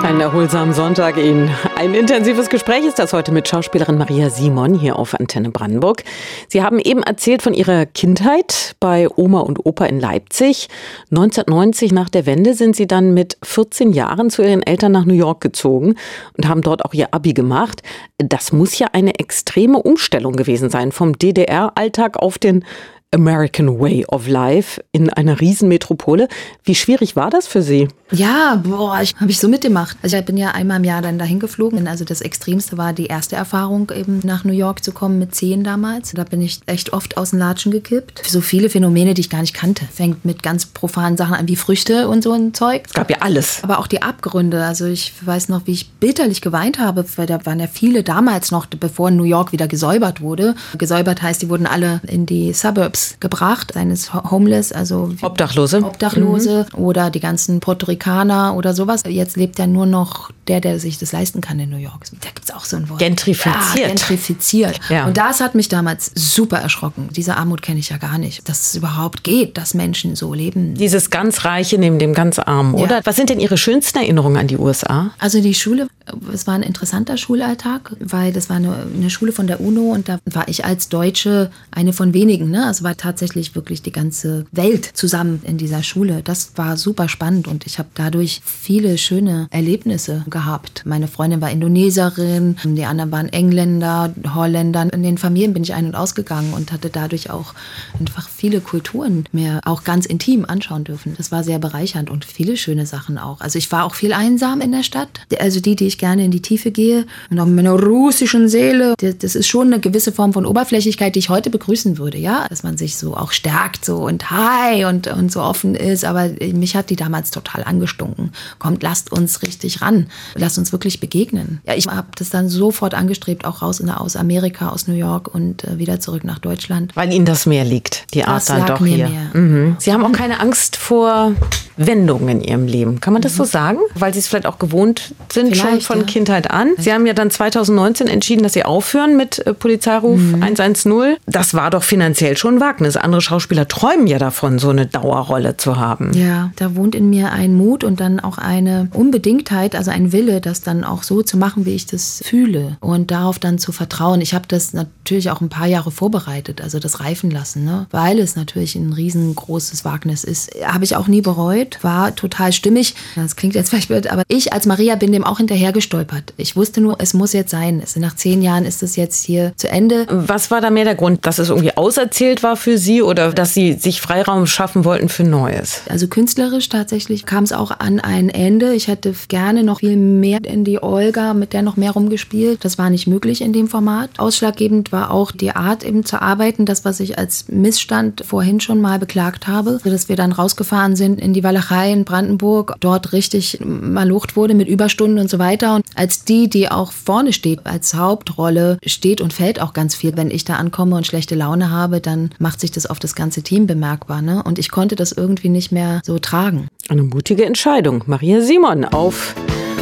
Einen 0.08 0.22
erholsamen 0.22 0.74
Sonntag 0.74 1.18
Ihnen. 1.18 1.54
Ein 1.76 1.94
intensives 1.94 2.48
Gespräch 2.48 2.86
ist 2.86 2.98
das 2.98 3.12
heute 3.12 3.34
mit 3.34 3.46
Schauspielerin 3.46 3.98
Maria 3.98 4.30
Simon 4.30 4.74
hier 4.74 4.98
auf 4.98 5.14
Antenne 5.14 5.50
Brandenburg. 5.50 6.06
Sie 6.48 6.64
haben 6.64 6.80
eben 6.80 7.04
erzählt 7.04 7.42
von 7.42 7.54
Ihrer 7.54 7.86
Kindheit 7.86 8.78
bei 8.80 9.10
Oma 9.18 9.42
und 9.42 9.66
Opa 9.66 9.84
in 9.84 10.00
Leipzig. 10.00 10.70
1990 11.12 11.92
nach 11.92 12.08
der 12.08 12.26
Wende 12.26 12.54
sind 12.54 12.78
Sie 12.78 12.88
dann 12.88 13.14
mit 13.14 13.38
14 13.44 13.92
Jahren 13.92 14.30
zu 14.30 14.44
Ihren 14.44 14.64
Eltern 14.64 14.94
nach 14.94 15.04
New 15.04 15.14
York 15.14 15.42
gezogen 15.42 15.96
und 16.38 16.48
haben 16.48 16.62
dort 16.62 16.86
auch 16.86 16.94
Ihr 16.94 17.14
Abi 17.14 17.34
gemacht. 17.34 17.82
Das 18.18 18.54
muss 18.54 18.80
ja 18.80 18.88
eine 18.94 19.20
extreme 19.20 19.78
Umstellung 19.78 20.38
gewesen 20.38 20.70
sein 20.70 20.94
vom 20.94 21.18
DDR-Alltag 21.20 22.16
auf 22.16 22.38
den 22.38 22.64
American 23.12 23.80
Way 23.80 24.06
of 24.08 24.28
Life 24.28 24.84
in 24.92 25.10
einer 25.10 25.40
Riesenmetropole. 25.40 26.28
Wie 26.64 26.76
schwierig 26.76 27.16
war 27.16 27.30
das 27.30 27.48
für 27.48 27.62
Sie? 27.62 27.88
Ja, 28.12 28.62
boah, 28.62 29.00
ich 29.02 29.16
habe 29.16 29.32
ich 29.32 29.40
so 29.40 29.48
mitgemacht. 29.48 29.98
Also 30.02 30.18
ich 30.18 30.26
bin 30.26 30.36
ja 30.36 30.52
einmal 30.52 30.78
im 30.78 30.84
Jahr 30.84 31.02
dann 31.02 31.18
dahin 31.18 31.40
geflogen. 31.40 31.88
Also 31.88 32.04
das 32.04 32.20
Extremste 32.20 32.78
war 32.78 32.92
die 32.92 33.06
erste 33.06 33.38
Erfahrung, 33.38 33.92
eben 33.96 34.20
nach 34.24 34.44
New 34.44 34.54
York 34.54 34.84
zu 34.84 34.92
kommen 34.92 35.20
mit 35.20 35.36
zehn 35.36 35.64
damals. 35.64 36.12
Da 36.12 36.26
bin 36.26 36.42
ich 36.42 36.60
echt 36.66 36.92
oft 36.92 37.18
aus 37.18 37.30
den 37.30 37.40
Latschen 37.40 37.72
gekippt. 37.72 38.24
So 38.26 38.42
viele 38.42 38.70
Phänomene, 38.70 39.14
die 39.14 39.22
ich 39.22 39.30
gar 39.30 39.42
nicht 39.42 39.54
kannte. 39.54 39.86
Fängt 39.86 40.26
mit 40.26 40.44
ganz 40.44 40.66
profanen 40.66 41.18
Sachen 41.18 41.36
an 41.36 41.48
wie 41.48 41.56
Früchte 41.56 42.10
und 42.10 42.24
so 42.24 42.34
ein 42.34 42.54
Zeug. 42.54 42.84
Es 42.88 42.94
gab 42.94 43.10
ja 43.10 43.18
alles. 43.22 43.64
Aber 43.64 43.80
auch 43.80 43.88
die 43.88 44.02
Abgründe. 44.02 44.64
Also 44.66 44.86
ich 44.86 45.14
weiß 45.26 45.48
noch, 45.48 45.62
wie 45.66 45.72
ich 45.72 45.92
bitterlich 45.92 46.42
geweint 46.42 46.80
habe, 46.80 47.06
weil 47.16 47.26
da 47.26 47.46
waren 47.46 47.60
ja 47.60 47.68
viele 47.68 48.04
damals 48.04 48.52
noch, 48.52 48.66
bevor 48.66 49.12
New 49.12 49.24
York 49.24 49.54
wieder 49.54 49.68
gesäubert 49.68 50.20
wurde. 50.20 50.56
Gesäubert 50.78 51.22
heißt, 51.22 51.42
die 51.42 51.50
wurden 51.50 51.68
alle 51.68 52.02
in 52.06 52.26
die 52.26 52.52
Suburbs 52.52 52.97
gebracht, 53.20 53.72
seines 53.74 54.14
Homeless, 54.14 54.72
also 54.72 55.12
Obdachlose. 55.22 55.84
Obdachlose 55.84 56.66
oder 56.74 57.10
die 57.10 57.20
ganzen 57.20 57.60
Puerto 57.60 57.86
Ricaner 57.88 58.56
oder 58.56 58.74
sowas. 58.74 59.04
Jetzt 59.08 59.38
lebt 59.38 59.60
ja 59.60 59.68
nur 59.68 59.86
noch 59.86 60.32
der, 60.48 60.62
der 60.62 60.80
sich 60.80 60.98
das 60.98 61.12
leisten 61.12 61.42
kann 61.42 61.60
in 61.60 61.70
New 61.70 61.78
York. 61.78 62.06
Da 62.22 62.30
gibt 62.34 62.50
es 62.50 62.56
auch 62.56 62.64
so 62.66 62.78
ein 62.78 62.90
Wort. 62.90 63.00
Gentrifiziert. 63.00 63.56
Ja, 63.76 63.88
gentrifiziert. 63.88 64.80
Ja. 64.90 65.06
Und 65.08 65.18
das 65.18 65.42
hat 65.42 65.56
mich 65.56 65.68
damals 65.70 66.12
super 66.16 66.58
erschrocken. 66.60 67.10
Diese 67.12 67.36
Armut 67.36 67.62
kenne 67.62 67.80
ich 67.80 67.90
ja 67.90 67.98
gar 67.98 68.18
nicht. 68.18 68.48
Dass 68.48 68.62
es 68.70 68.76
überhaupt 68.76 69.24
geht, 69.24 69.58
dass 69.58 69.74
Menschen 69.74 70.16
so 70.16 70.34
leben. 70.34 70.76
Dieses 70.76 71.10
ganz 71.10 71.44
Reiche 71.46 71.78
neben 71.78 72.00
dem 72.00 72.14
ganz 72.14 72.40
Armen, 72.40 72.78
Ja. 72.78 72.84
oder? 72.86 73.02
Was 73.04 73.16
sind 73.16 73.30
denn 73.30 73.40
Ihre 73.40 73.58
schönsten 73.58 73.98
Erinnerungen 73.98 74.38
an 74.38 74.48
die 74.48 74.58
USA? 74.58 75.12
Also 75.20 75.42
die 75.42 75.54
Schule, 75.54 75.88
es 76.34 76.48
war 76.48 76.54
ein 76.56 76.64
interessanter 76.64 77.18
Schulalltag, 77.18 77.92
weil 78.00 78.32
das 78.32 78.50
war 78.50 78.56
eine, 78.56 78.74
eine 78.96 79.10
Schule 79.10 79.32
von 79.32 79.48
der 79.48 79.60
UNO 79.60 79.92
und 79.94 80.08
da 80.08 80.20
war 80.26 80.48
ich 80.48 80.64
als 80.66 80.88
Deutsche 80.90 81.52
eine 81.72 81.92
von 81.94 82.14
wenigen. 82.14 82.50
Ne? 82.50 82.66
Also 82.66 82.84
war 82.88 82.96
tatsächlich 82.96 83.54
wirklich 83.54 83.82
die 83.82 83.92
ganze 83.92 84.46
Welt 84.54 84.86
zusammen 84.94 85.42
in 85.44 85.58
dieser 85.58 85.84
Schule. 85.84 86.22
Das 86.24 86.54
war 86.56 86.78
super 86.78 87.10
spannend 87.10 87.46
und 87.46 87.66
ich 87.66 87.80
habe 87.80 87.90
dadurch 87.96 88.40
viele 88.46 88.98
schöne 88.98 89.48
Erlebnisse 89.52 90.24
gehabt. 90.30 90.84
Meine 90.86 91.10
Freundin 91.10 91.42
war 91.42 91.52
Indoneserin, 91.52 92.56
die 92.64 92.86
anderen 92.86 93.12
waren 93.12 93.28
Engländer, 93.28 94.14
Holländer. 94.34 94.88
In 94.94 95.04
den 95.04 95.18
Familien 95.18 95.54
bin 95.54 95.64
ich 95.64 95.74
ein- 95.74 95.86
und 95.86 95.96
ausgegangen 95.96 96.54
und 96.54 96.72
hatte 96.72 96.90
dadurch 96.90 97.30
auch 97.30 97.54
einfach 98.00 98.30
viele 98.30 98.62
Kulturen 98.62 99.26
mir 99.34 99.60
auch 99.66 99.84
ganz 99.84 100.06
intim 100.06 100.46
anschauen 100.46 100.86
dürfen. 100.86 101.14
Das 101.18 101.30
war 101.30 101.44
sehr 101.44 101.60
bereichernd 101.60 102.10
und 102.10 102.24
viele 102.24 102.56
schöne 102.56 102.86
Sachen 102.86 103.18
auch. 103.18 103.42
Also 103.42 103.58
ich 103.58 103.70
war 103.74 103.84
auch 103.84 103.96
viel 103.96 104.14
einsam 104.14 104.62
in 104.62 104.72
der 104.72 104.84
Stadt. 104.84 105.10
Also 105.42 105.60
die, 105.60 105.76
die 105.76 105.88
ich 105.88 105.98
gerne 105.98 106.24
in 106.24 106.32
die 106.32 106.42
Tiefe 106.42 106.72
gehe 106.72 107.06
und 107.30 107.38
auch 107.38 107.48
mit 107.48 107.56
meiner 107.58 107.74
russischen 107.74 108.48
Seele. 108.48 108.94
Das 108.98 109.36
ist 109.36 109.48
schon 109.48 109.74
eine 109.74 109.82
gewisse 109.82 110.14
Form 110.14 110.32
von 110.32 110.46
Oberflächlichkeit, 110.46 111.16
die 111.16 111.20
ich 111.20 111.28
heute 111.28 111.50
begrüßen 111.50 111.98
würde, 111.98 112.18
ja. 112.18 112.48
Dass 112.48 112.64
man 112.64 112.77
sich 112.78 112.96
so 112.98 113.16
auch 113.16 113.32
stärkt 113.32 113.84
so 113.86 113.98
und 113.98 114.30
hi 114.32 114.86
und, 114.86 115.08
und 115.08 115.32
so 115.32 115.42
offen 115.42 115.76
ist. 115.76 116.06
Aber 116.06 116.30
mich 116.54 116.76
hat 116.76 116.90
die 116.90 116.96
damals 116.96 117.32
total 117.32 117.64
angestunken. 117.64 118.32
Kommt, 118.60 118.84
lasst 118.84 119.12
uns 119.12 119.42
richtig 119.42 119.82
ran. 119.82 120.08
Lasst 120.36 120.58
uns 120.58 120.72
wirklich 120.72 121.00
begegnen. 121.00 121.62
Ja, 121.66 121.74
ich 121.76 121.88
habe 121.88 122.08
das 122.18 122.30
dann 122.30 122.50
sofort 122.50 122.94
angestrebt, 122.94 123.46
auch 123.46 123.62
raus 123.62 123.80
in, 123.80 123.90
aus 123.90 124.16
Amerika, 124.16 124.70
aus 124.70 124.88
New 124.88 124.94
York 124.96 125.34
und 125.34 125.64
äh, 125.64 125.78
wieder 125.78 126.00
zurück 126.00 126.24
nach 126.24 126.40
Deutschland. 126.40 126.96
Weil 126.96 127.12
Ihnen 127.14 127.26
das 127.26 127.46
mehr 127.46 127.64
liegt, 127.66 128.14
die 128.14 128.24
Art 128.24 128.38
Das 128.38 128.46
dann 128.46 128.66
doch 128.66 128.86
hier. 128.86 129.10
Mhm. 129.34 129.76
Sie 129.80 129.92
haben 129.94 130.04
auch 130.06 130.12
keine 130.12 130.40
Angst 130.40 130.76
vor 130.78 131.34
Wendungen 131.78 132.28
in 132.30 132.42
Ihrem 132.42 132.66
Leben. 132.68 133.00
Kann 133.02 133.14
man 133.14 133.22
das 133.22 133.36
so 133.36 133.44
sagen? 133.44 133.80
Weil 133.96 134.14
Sie 134.14 134.20
es 134.20 134.28
vielleicht 134.28 134.46
auch 134.48 134.58
gewohnt 134.60 135.14
sind, 135.32 135.56
schon 135.56 135.68
Mhm. 135.68 135.70
Vielleicht, 135.72 135.88
von 135.88 136.00
ja. 136.00 136.06
Kindheit 136.06 136.52
an. 136.52 136.72
Sie 136.78 136.92
haben 136.94 137.06
ja 137.06 137.14
dann 137.14 137.30
2019 137.32 138.08
entschieden, 138.08 138.44
dass 138.44 138.54
Sie 138.54 138.64
aufhören 138.66 139.16
mit 139.18 139.46
äh, 139.46 139.54
Polizeiruf 139.54 140.20
Mhm. 140.20 140.42
110. 140.44 141.18
Das 141.26 141.54
war 141.54 141.70
doch 141.70 141.84
finanziell 141.84 142.38
schon 142.38 142.56
ein 142.56 142.60
Wagnis. 142.68 142.98
Andere 142.98 143.22
Schauspieler 143.22 143.66
träumen 143.70 144.08
ja 144.08 144.20
davon, 144.20 144.60
so 144.60 144.70
eine 144.70 144.88
Dauerrolle 144.88 145.56
zu 145.56 145.78
haben. 145.78 146.12
Ja, 146.12 146.52
da 146.58 146.76
wohnt 146.76 146.96
in 146.96 147.10
mir 147.10 147.32
ein 147.32 147.56
Mut 147.56 147.86
und 147.86 148.02
dann 148.02 148.20
auch 148.20 148.38
eine 148.38 148.90
Unbedingtheit, 148.94 149.74
also 149.74 149.90
ein 149.90 150.12
Wille, 150.12 150.42
das 150.42 150.64
dann 150.64 150.84
auch 150.84 151.04
so 151.04 151.22
zu 151.22 151.38
machen, 151.38 151.66
wie 151.66 151.76
ich 151.76 151.86
das 151.86 152.22
fühle 152.26 152.76
und 152.82 153.10
darauf 153.10 153.40
dann 153.40 153.58
zu 153.58 153.72
vertrauen. 153.72 154.20
Ich 154.20 154.34
habe 154.34 154.50
das 154.50 154.74
natürlich 154.74 155.32
auch 155.32 155.40
ein 155.40 155.48
paar 155.48 155.68
Jahre 155.68 155.92
vorbereitet, 155.92 156.60
also 156.60 156.78
das 156.80 157.00
reifen 157.00 157.32
lassen, 157.32 157.64
ne? 157.64 157.88
weil 157.92 158.20
es 158.20 158.36
natürlich 158.36 158.76
ein 158.76 158.92
riesengroßes 158.92 159.86
Wagnis 159.86 160.26
ist. 160.26 160.52
Habe 160.66 160.84
ich 160.84 160.98
auch 160.98 161.08
nie 161.08 161.22
bereut, 161.22 161.78
war 161.84 162.16
total 162.16 162.52
stimmig. 162.52 162.96
Das 163.16 163.38
klingt 163.38 163.56
jetzt 163.56 163.70
vielleicht 163.70 163.88
blöd, 163.88 164.12
aber 164.12 164.24
ich 164.28 164.52
als 164.52 164.66
Maria 164.66 164.96
bin 164.96 165.14
dem 165.14 165.24
auch 165.24 165.38
hinterher 165.38 165.72
gestolpert. 165.72 166.34
Ich 166.36 166.58
wusste 166.58 166.82
nur, 166.82 166.98
es 167.00 167.14
muss 167.14 167.32
jetzt 167.32 167.52
sein. 167.52 167.82
Nach 167.96 168.16
zehn 168.18 168.42
Jahren 168.42 168.66
ist 168.66 168.84
es 168.84 168.98
jetzt 168.98 169.24
hier 169.24 169.54
zu 169.56 169.70
Ende. 169.70 170.06
Was 170.10 170.52
war 170.52 170.60
da 170.60 170.70
mehr 170.70 170.84
der 170.84 170.96
Grund, 170.96 171.26
dass 171.26 171.40
es 171.40 171.48
irgendwie 171.48 171.78
auserzählt 171.78 172.44
war 172.44 172.57
für 172.58 172.78
Sie 172.78 173.02
oder 173.02 173.32
dass 173.32 173.54
Sie 173.54 173.74
sich 173.74 174.02
Freiraum 174.02 174.48
schaffen 174.48 174.86
wollten 174.86 175.10
für 175.10 175.24
Neues? 175.24 175.82
Also 175.90 176.08
künstlerisch 176.08 176.70
tatsächlich 176.70 177.26
kam 177.26 177.44
es 177.44 177.54
auch 177.54 177.72
an 177.80 178.00
ein 178.00 178.30
Ende. 178.30 178.74
Ich 178.74 178.88
hätte 178.88 179.14
gerne 179.28 179.64
noch 179.64 179.80
viel 179.80 179.96
mehr 179.96 180.40
in 180.44 180.64
die 180.64 180.82
Olga, 180.82 181.34
mit 181.34 181.54
der 181.54 181.62
noch 181.62 181.78
mehr 181.78 181.92
rumgespielt. 181.92 182.66
Das 182.66 182.78
war 182.78 182.90
nicht 182.90 183.08
möglich 183.08 183.42
in 183.42 183.54
dem 183.54 183.68
Format. 183.68 184.10
Ausschlaggebend 184.18 184.92
war 184.92 185.12
auch 185.12 185.32
die 185.32 185.52
Art 185.52 185.84
eben 185.84 186.06
zu 186.06 186.22
arbeiten, 186.22 186.66
das, 186.66 186.86
was 186.86 187.00
ich 187.00 187.18
als 187.18 187.46
Missstand 187.48 188.24
vorhin 188.26 188.60
schon 188.60 188.82
mal 188.82 189.00
beklagt 189.00 189.48
habe, 189.48 189.80
dass 189.84 190.10
wir 190.10 190.16
dann 190.16 190.32
rausgefahren 190.32 190.96
sind 190.96 191.20
in 191.22 191.34
die 191.34 191.44
Walachei 191.44 191.92
in 191.92 192.06
Brandenburg, 192.06 192.76
dort 192.80 193.14
richtig 193.14 193.60
malucht 193.64 194.36
wurde 194.36 194.54
mit 194.54 194.68
Überstunden 194.68 195.20
und 195.20 195.30
so 195.30 195.40
weiter. 195.40 195.76
Und 195.76 195.86
als 195.96 196.24
die, 196.24 196.50
die 196.50 196.70
auch 196.70 196.92
vorne 196.92 197.34
steht, 197.34 197.66
als 197.66 197.94
Hauptrolle 197.94 198.78
steht 198.86 199.22
und 199.22 199.34
fällt 199.34 199.62
auch 199.62 199.74
ganz 199.74 199.96
viel. 199.96 200.16
Wenn 200.18 200.32
ich 200.32 200.46
da 200.46 200.56
ankomme 200.56 200.96
und 200.96 201.08
schlechte 201.08 201.36
Laune 201.36 201.72
habe, 201.72 202.02
dann 202.02 202.30
macht 202.48 202.62
sich 202.62 202.72
das 202.72 202.86
auf 202.86 203.00
das 203.00 203.14
ganze 203.14 203.44
Team 203.44 203.68
bemerkbar. 203.68 204.22
Ne? 204.22 204.42
Und 204.42 204.58
ich 204.58 204.72
konnte 204.72 204.96
das 204.96 205.12
irgendwie 205.12 205.50
nicht 205.50 205.74
mehr 205.74 206.02
so 206.06 206.18
tragen. 206.18 206.70
Eine 206.88 207.04
mutige 207.04 207.44
Entscheidung. 207.44 208.06
Maria 208.08 208.40
Simon 208.40 208.86
auf 208.86 209.36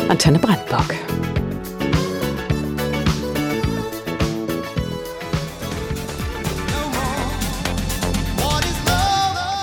Antenne 0.10 0.39
Brandenburg. 0.39 1.05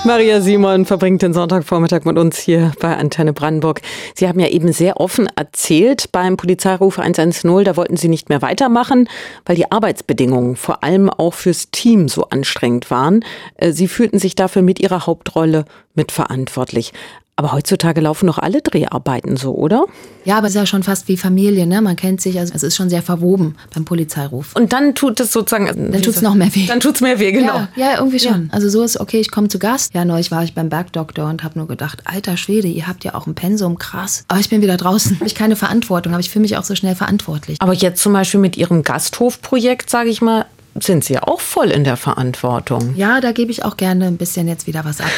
Maria 0.05 0.41
Simon 0.41 0.85
verbringt 0.85 1.23
den 1.23 1.33
Sonntagvormittag 1.33 2.05
mit 2.05 2.19
uns 2.19 2.37
hier 2.37 2.73
bei 2.81 2.97
Antenne 2.97 3.33
Brandenburg. 3.33 3.83
Sie 4.17 4.27
haben 4.27 4.41
ja 4.41 4.49
eben 4.49 4.73
sehr 4.73 4.99
offen 4.99 5.29
erzählt 5.37 6.11
beim 6.11 6.37
Polizeiruf 6.37 6.99
110, 6.99 7.63
da 7.63 7.77
wollten 7.77 7.97
Sie 7.97 8.09
nicht 8.09 8.29
mehr 8.29 8.43
weitermachen, 8.43 9.09
weil 9.47 9.55
die 9.55 9.71
Arbeitsbedingungen 9.71 10.57
vor 10.57 10.83
allem 10.83 11.09
auch 11.09 11.35
fürs 11.35 11.71
Team 11.71 12.09
so 12.09 12.25
anstrengend 12.31 12.91
waren. 12.91 13.25
Äh, 13.55 13.71
Sie 13.71 13.87
fühlten 13.87 14.19
sich 14.19 14.35
dafür 14.35 14.63
mit 14.63 14.81
Ihrer 14.81 15.07
Hauptrolle 15.07 15.67
mitverantwortlich. 15.95 16.93
Aber 17.35 17.53
heutzutage 17.53 18.03
laufen 18.03 18.27
doch 18.27 18.39
alle 18.39 18.61
Dreharbeiten 18.61 19.39
so, 19.39 19.55
oder? 19.55 19.87
Ja, 20.27 20.37
aber 20.37 20.49
es 20.49 20.53
ist 20.53 20.61
ja 20.61 20.67
schon 20.67 20.83
fast 20.83 21.09
wie 21.09 21.17
Familie, 21.17 21.67
ne? 21.67 21.81
Man 21.81 21.97
kennt 21.97 22.21
sich, 22.21 22.39
also 22.39 22.53
es 22.55 22.63
ist 22.63 22.77
schon 22.77 22.91
sehr 22.91 23.03
verwoben 23.03 23.57
beim 23.75 23.87
Polizeiruf. 23.87 24.55
Und 24.55 24.75
dann 24.75 24.95
tut 24.95 25.19
es 25.19 25.33
sozusagen. 25.33 25.67
Dann 25.67 26.03
tut 26.03 26.15
es 26.15 26.21
noch 26.21 26.35
mehr 26.35 26.55
weh. 26.55 26.67
Dann 26.67 26.81
tut 26.81 26.97
es 26.97 27.01
mehr 27.01 27.19
weh, 27.19 27.33
genau. 27.33 27.55
Ja, 27.55 27.69
ja 27.75 27.99
irgendwie 27.99 28.21
schon. 28.21 28.49
Ja. 28.49 28.53
Also 28.53 28.69
so 28.69 28.83
ist, 28.83 29.01
okay, 29.01 29.19
ich 29.19 29.31
komme 29.31 29.49
zu 29.49 29.59
Gast. 29.59 29.95
Ja, 29.95 30.05
neulich 30.05 30.31
war 30.31 30.45
ich 30.45 30.55
beim 30.55 30.69
Bergdoktor 30.69 31.29
und 31.31 31.43
habe 31.43 31.59
nur 31.59 31.67
gedacht, 31.67 32.03
alter 32.05 32.37
Schwede, 32.37 32.69
ihr 32.69 32.87
habt 32.87 33.03
ja 33.03 33.15
auch 33.15 33.27
ein 33.27 33.35
Pensum, 33.35 33.79
krass. 33.79 34.25
Aber 34.29 34.39
ich 34.39 34.51
bin 34.51 34.61
wieder 34.61 34.77
draußen. 34.77 35.17
Habe 35.23 35.27
ich 35.27 35.35
keine 35.35 35.57
Verantwortung, 35.57 36.13
aber 36.13 36.21
ich 36.21 36.31
fühle 36.31 36.43
mich 36.43 36.59
auch 36.59 36.65
so 36.65 36.75
schnell 36.75 36.95
verantwortlich. 36.95 37.57
Aber 37.61 37.73
jetzt 37.73 38.03
zum 38.03 38.13
Beispiel 38.13 38.41
mit 38.41 38.59
Ihrem 38.59 38.83
Gasthofprojekt, 38.83 39.89
sage 39.89 40.11
ich 40.11 40.21
mal, 40.21 40.45
sind 40.81 41.05
Sie 41.05 41.15
ja 41.15 41.23
auch 41.25 41.41
voll 41.41 41.71
in 41.71 41.85
der 41.85 41.97
Verantwortung. 41.97 42.95
Ja, 42.97 43.21
da 43.21 43.33
gebe 43.33 43.51
ich 43.51 43.65
auch 43.65 43.77
gerne 43.77 44.07
ein 44.07 44.17
bisschen 44.17 44.49
jetzt 44.49 44.67
wieder 44.67 44.85
was 44.85 45.01
ab. 45.01 45.11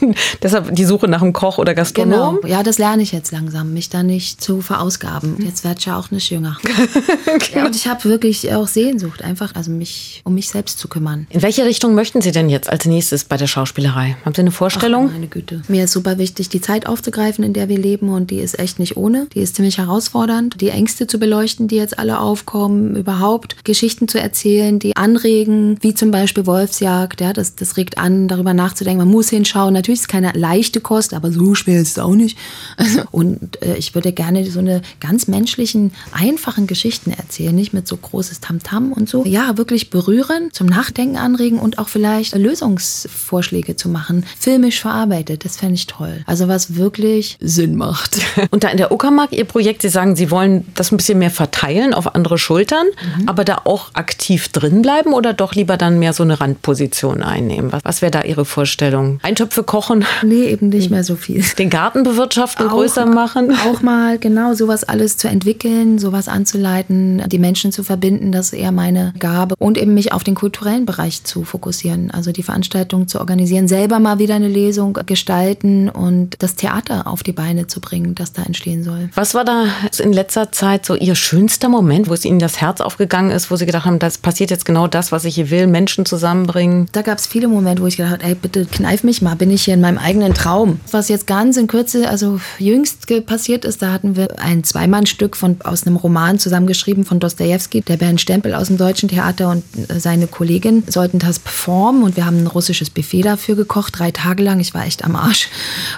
Deshalb 0.42 0.74
die 0.74 0.84
Suche 0.84 1.08
nach 1.08 1.22
einem 1.22 1.32
Koch 1.32 1.58
oder 1.58 1.74
Gastronom? 1.74 2.40
Genau. 2.42 2.46
Ja, 2.46 2.62
das 2.62 2.78
lerne 2.78 3.02
ich 3.02 3.12
jetzt 3.12 3.32
langsam, 3.32 3.72
mich 3.72 3.88
da 3.88 4.02
nicht 4.02 4.40
zu 4.40 4.60
verausgaben. 4.60 5.36
Jetzt 5.44 5.64
werde 5.64 5.78
ich 5.78 5.86
ja 5.86 5.98
auch 5.98 6.10
nicht 6.10 6.30
jünger. 6.30 6.58
okay. 7.34 7.58
ja, 7.58 7.66
und 7.66 7.74
ich 7.74 7.86
habe 7.86 8.04
wirklich 8.04 8.52
auch 8.52 8.68
Sehnsucht, 8.68 9.22
einfach 9.22 9.54
also 9.54 9.70
mich 9.70 10.22
um 10.24 10.34
mich 10.34 10.48
selbst 10.48 10.78
zu 10.78 10.88
kümmern. 10.88 11.26
In 11.30 11.42
welche 11.42 11.64
Richtung 11.64 11.94
möchten 11.94 12.20
Sie 12.20 12.32
denn 12.32 12.48
jetzt 12.48 12.68
als 12.68 12.84
nächstes 12.86 13.24
bei 13.24 13.36
der 13.36 13.46
Schauspielerei? 13.46 14.16
Haben 14.24 14.34
Sie 14.34 14.40
eine 14.40 14.50
Vorstellung? 14.50 15.06
Ach, 15.08 15.12
meine 15.12 15.28
Güte. 15.28 15.62
Mir 15.68 15.84
ist 15.84 15.92
super 15.92 16.18
wichtig, 16.18 16.48
die 16.48 16.60
Zeit 16.60 16.86
aufzugreifen, 16.86 17.44
in 17.44 17.52
der 17.52 17.68
wir 17.68 17.78
leben 17.78 18.10
und 18.10 18.30
die 18.30 18.38
ist 18.38 18.58
echt 18.58 18.78
nicht 18.78 18.96
ohne. 18.96 19.26
Die 19.34 19.40
ist 19.40 19.56
ziemlich 19.56 19.78
herausfordernd. 19.78 20.60
Die 20.60 20.70
Ängste 20.70 21.06
zu 21.06 21.18
beleuchten, 21.18 21.68
die 21.68 21.76
jetzt 21.76 21.98
alle 21.98 22.20
aufkommen, 22.20 22.96
überhaupt 22.96 23.64
Geschichten 23.64 24.08
zu 24.08 24.20
erzählen, 24.20 24.78
die 24.78 24.96
anregen, 25.00 25.78
wie 25.80 25.94
zum 25.94 26.10
Beispiel 26.10 26.46
Wolfsjagd. 26.46 27.20
Ja, 27.20 27.32
das, 27.32 27.56
das 27.56 27.76
regt 27.76 27.96
an, 27.98 28.28
darüber 28.28 28.52
nachzudenken. 28.52 28.98
Man 28.98 29.08
muss 29.08 29.30
hinschauen. 29.30 29.72
Natürlich 29.72 30.00
ist 30.00 30.04
es 30.04 30.08
keine 30.08 30.32
leichte 30.34 30.80
Kost, 30.80 31.14
aber 31.14 31.32
so 31.32 31.54
schwer 31.54 31.80
ist 31.80 31.92
es 31.92 31.98
auch 31.98 32.14
nicht. 32.14 32.36
Und 33.10 33.62
äh, 33.62 33.76
ich 33.76 33.94
würde 33.94 34.12
gerne 34.12 34.48
so 34.50 34.58
eine 34.58 34.82
ganz 35.00 35.26
menschlichen, 35.26 35.92
einfachen 36.12 36.66
Geschichten 36.66 37.12
erzählen, 37.12 37.54
nicht 37.54 37.72
mit 37.72 37.88
so 37.88 37.96
großes 37.96 38.40
Tamtam 38.40 38.90
-Tam 38.90 38.92
und 38.92 39.08
so. 39.08 39.24
Ja, 39.24 39.56
wirklich 39.56 39.90
berühren, 39.90 40.50
zum 40.52 40.66
Nachdenken 40.66 41.16
anregen 41.16 41.58
und 41.58 41.78
auch 41.78 41.88
vielleicht 41.88 42.36
Lösungsvorschläge 42.36 43.76
zu 43.76 43.88
machen. 43.88 44.24
Filmisch 44.38 44.80
verarbeitet, 44.80 45.44
das 45.44 45.56
fände 45.56 45.74
ich 45.74 45.86
toll. 45.86 46.22
Also 46.26 46.46
was 46.46 46.76
wirklich 46.76 47.38
Sinn 47.40 47.76
macht. 47.76 48.20
Und 48.50 48.64
da 48.64 48.68
in 48.68 48.76
der 48.76 48.92
Uckermark, 48.92 49.32
Ihr 49.32 49.44
Projekt, 49.44 49.82
Sie 49.82 49.88
sagen, 49.88 50.16
Sie 50.16 50.30
wollen 50.30 50.66
das 50.74 50.92
ein 50.92 50.96
bisschen 50.96 51.18
mehr 51.18 51.30
verteilen 51.30 51.94
auf 51.94 52.14
andere 52.14 52.38
Schultern, 52.38 52.86
mhm. 53.18 53.28
aber 53.28 53.44
da 53.44 53.62
auch 53.64 53.94
aktiv 53.94 54.48
drin 54.48 54.82
bleiben 54.82 54.89
bleiben 54.90 55.14
oder 55.14 55.32
doch 55.32 55.54
lieber 55.54 55.76
dann 55.76 56.00
mehr 56.00 56.12
so 56.12 56.24
eine 56.24 56.40
Randposition 56.40 57.22
einnehmen? 57.22 57.70
Was, 57.70 57.84
was 57.84 58.02
wäre 58.02 58.10
da 58.10 58.22
Ihre 58.22 58.44
Vorstellung? 58.44 59.20
Eintöpfe 59.22 59.62
kochen? 59.62 60.04
Nee, 60.24 60.46
eben 60.46 60.70
nicht 60.70 60.90
mehr 60.90 61.04
so 61.04 61.14
viel. 61.14 61.44
Den 61.58 61.70
Garten 61.70 62.02
bewirtschaften, 62.02 62.66
auch, 62.66 62.72
größer 62.72 63.06
machen? 63.06 63.56
Auch 63.68 63.82
mal, 63.82 64.18
genau, 64.18 64.54
sowas 64.54 64.82
alles 64.82 65.16
zu 65.16 65.28
entwickeln, 65.28 66.00
sowas 66.00 66.26
anzuleiten, 66.26 67.22
die 67.28 67.38
Menschen 67.38 67.70
zu 67.70 67.84
verbinden, 67.84 68.32
das 68.32 68.46
ist 68.46 68.54
eher 68.54 68.72
meine 68.72 69.14
Gabe. 69.20 69.54
Und 69.58 69.78
eben 69.78 69.94
mich 69.94 70.12
auf 70.12 70.24
den 70.24 70.34
kulturellen 70.34 70.86
Bereich 70.86 71.22
zu 71.22 71.44
fokussieren, 71.44 72.10
also 72.10 72.32
die 72.32 72.42
Veranstaltung 72.42 73.06
zu 73.06 73.20
organisieren, 73.20 73.68
selber 73.68 74.00
mal 74.00 74.18
wieder 74.18 74.34
eine 74.34 74.48
Lesung 74.48 74.98
gestalten 75.06 75.88
und 75.88 76.34
das 76.40 76.56
Theater 76.56 77.06
auf 77.06 77.22
die 77.22 77.32
Beine 77.32 77.68
zu 77.68 77.80
bringen, 77.80 78.16
das 78.16 78.32
da 78.32 78.42
entstehen 78.42 78.82
soll. 78.82 79.08
Was 79.14 79.34
war 79.34 79.44
da 79.44 79.66
in 79.98 80.12
letzter 80.12 80.50
Zeit 80.50 80.84
so 80.84 80.96
Ihr 80.96 81.14
schönster 81.14 81.68
Moment, 81.68 82.08
wo 82.08 82.14
es 82.14 82.24
Ihnen 82.24 82.40
das 82.40 82.60
Herz 82.60 82.80
aufgegangen 82.80 83.30
ist, 83.30 83.52
wo 83.52 83.56
Sie 83.56 83.66
gedacht 83.66 83.84
haben, 83.84 84.00
das 84.00 84.18
passiert 84.18 84.50
jetzt 84.50 84.64
genau 84.64 84.79
genau 84.80 84.88
das, 84.88 85.12
was 85.12 85.26
ich 85.26 85.34
hier 85.34 85.50
will, 85.50 85.66
Menschen 85.66 86.06
zusammenbringen. 86.06 86.88
Da 86.92 87.02
gab 87.02 87.18
es 87.18 87.26
viele 87.26 87.48
Momente, 87.48 87.82
wo 87.82 87.86
ich 87.86 87.98
gedacht 87.98 88.14
habe, 88.14 88.24
ey, 88.24 88.34
bitte 88.34 88.64
kneif 88.64 89.04
mich 89.04 89.20
mal, 89.20 89.34
bin 89.34 89.50
ich 89.50 89.64
hier 89.64 89.74
in 89.74 89.82
meinem 89.82 89.98
eigenen 89.98 90.32
Traum. 90.32 90.80
Was 90.90 91.10
jetzt 91.10 91.26
ganz 91.26 91.58
in 91.58 91.66
Kürze, 91.66 92.08
also 92.08 92.40
jüngst 92.58 93.06
passiert 93.26 93.66
ist, 93.66 93.82
da 93.82 93.92
hatten 93.92 94.16
wir 94.16 94.40
ein 94.40 94.64
Zweimannstück 94.64 95.36
von, 95.36 95.58
aus 95.64 95.86
einem 95.86 95.96
Roman 95.96 96.38
zusammengeschrieben 96.38 97.04
von 97.04 97.20
Dostoevsky, 97.20 97.82
der 97.82 97.98
Bernd 97.98 98.22
Stempel 98.22 98.54
aus 98.54 98.68
dem 98.68 98.78
Deutschen 98.78 99.10
Theater 99.10 99.50
und 99.50 99.64
äh, 99.90 100.00
seine 100.00 100.26
Kollegin 100.26 100.84
sollten 100.86 101.18
das 101.18 101.38
performen 101.38 102.02
und 102.02 102.16
wir 102.16 102.24
haben 102.24 102.38
ein 102.38 102.46
russisches 102.46 102.88
Buffet 102.88 103.22
dafür 103.22 103.56
gekocht, 103.56 103.98
drei 103.98 104.12
Tage 104.12 104.42
lang. 104.42 104.60
Ich 104.60 104.72
war 104.72 104.86
echt 104.86 105.04
am 105.04 105.14
Arsch. 105.14 105.50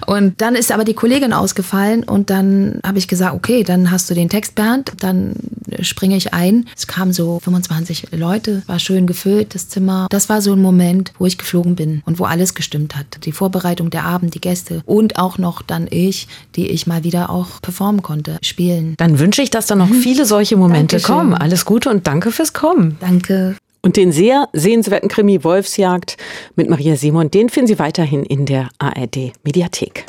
Und 0.09 0.40
dann 0.40 0.57
ist 0.57 0.73
aber 0.73 0.83
die 0.83 0.95
Kollegin 0.95 1.33
ausgefallen 1.33 2.03
und 2.03 2.31
dann 2.31 2.81
habe 2.85 2.99
ich 2.99 3.07
gesagt, 3.07 3.35
okay, 3.35 3.62
dann 3.62 3.92
hast 3.92 4.11
du 4.11 4.14
den 4.14 4.29
Text, 4.29 4.57
Bernd, 4.57 4.90
dann 4.99 5.35
springe 5.81 6.16
ich 6.16 6.35
ein. 6.35 6.66
Es 6.77 6.87
kamen 6.88 7.12
so 7.12 7.38
25 7.40 8.09
Leute, 8.12 8.62
war 8.73 8.79
schön 8.79 9.07
gefüllt, 9.07 9.55
das 9.55 9.69
Zimmer. 9.69 10.07
Das 10.11 10.31
war 10.31 10.41
so 10.41 10.55
ein 10.55 10.63
Moment, 10.63 11.13
wo 11.19 11.27
ich 11.27 11.37
geflogen 11.37 11.77
bin 11.77 12.03
und 12.07 12.19
wo 12.19 12.25
alles 12.25 12.55
gestimmt 12.55 12.97
hat. 12.97 13.27
Die 13.27 13.33
Vorbereitung, 13.33 13.91
der 13.91 14.05
Abend, 14.05 14.35
die 14.35 14.41
Gäste 14.41 14.83
und 14.87 15.19
auch 15.19 15.37
noch 15.37 15.61
dann 15.61 15.87
ich, 15.91 16.27
die 16.57 16.69
ich 16.69 16.87
mal 16.87 17.05
wieder 17.05 17.29
auch 17.29 17.61
performen 17.61 18.03
konnte, 18.03 18.39
spielen. 18.43 18.95
Dann 18.97 19.19
wünsche 19.19 19.43
ich, 19.43 19.51
dass 19.51 19.67
da 19.67 19.75
noch 19.75 19.91
mhm. 19.91 20.01
viele 20.01 20.25
solche 20.25 20.57
Momente 20.57 20.97
Dankeschön. 20.97 21.17
kommen. 21.17 21.35
Alles 21.35 21.67
Gute 21.67 21.91
und 21.91 22.07
danke 22.07 22.33
fürs 22.33 22.55
Kommen. 22.55 22.97
Danke. 23.01 23.57
Und 23.83 23.99
den 23.99 24.11
sehr 24.11 24.49
sehenswerten 24.55 25.11
Krimi 25.11 25.45
Wolfsjagd 25.45 26.17
mit 26.57 26.71
Maria 26.71 26.97
Simon, 26.97 27.31
den 27.31 27.51
finden 27.51 27.67
Sie 27.67 27.79
weiterhin 27.79 28.23
in 28.23 28.47
der 28.47 28.71
ARD 28.79 29.33
Mediathek. 29.45 30.07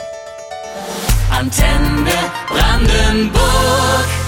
Antenne 1.29 2.11
Brandenburg. 2.47 4.22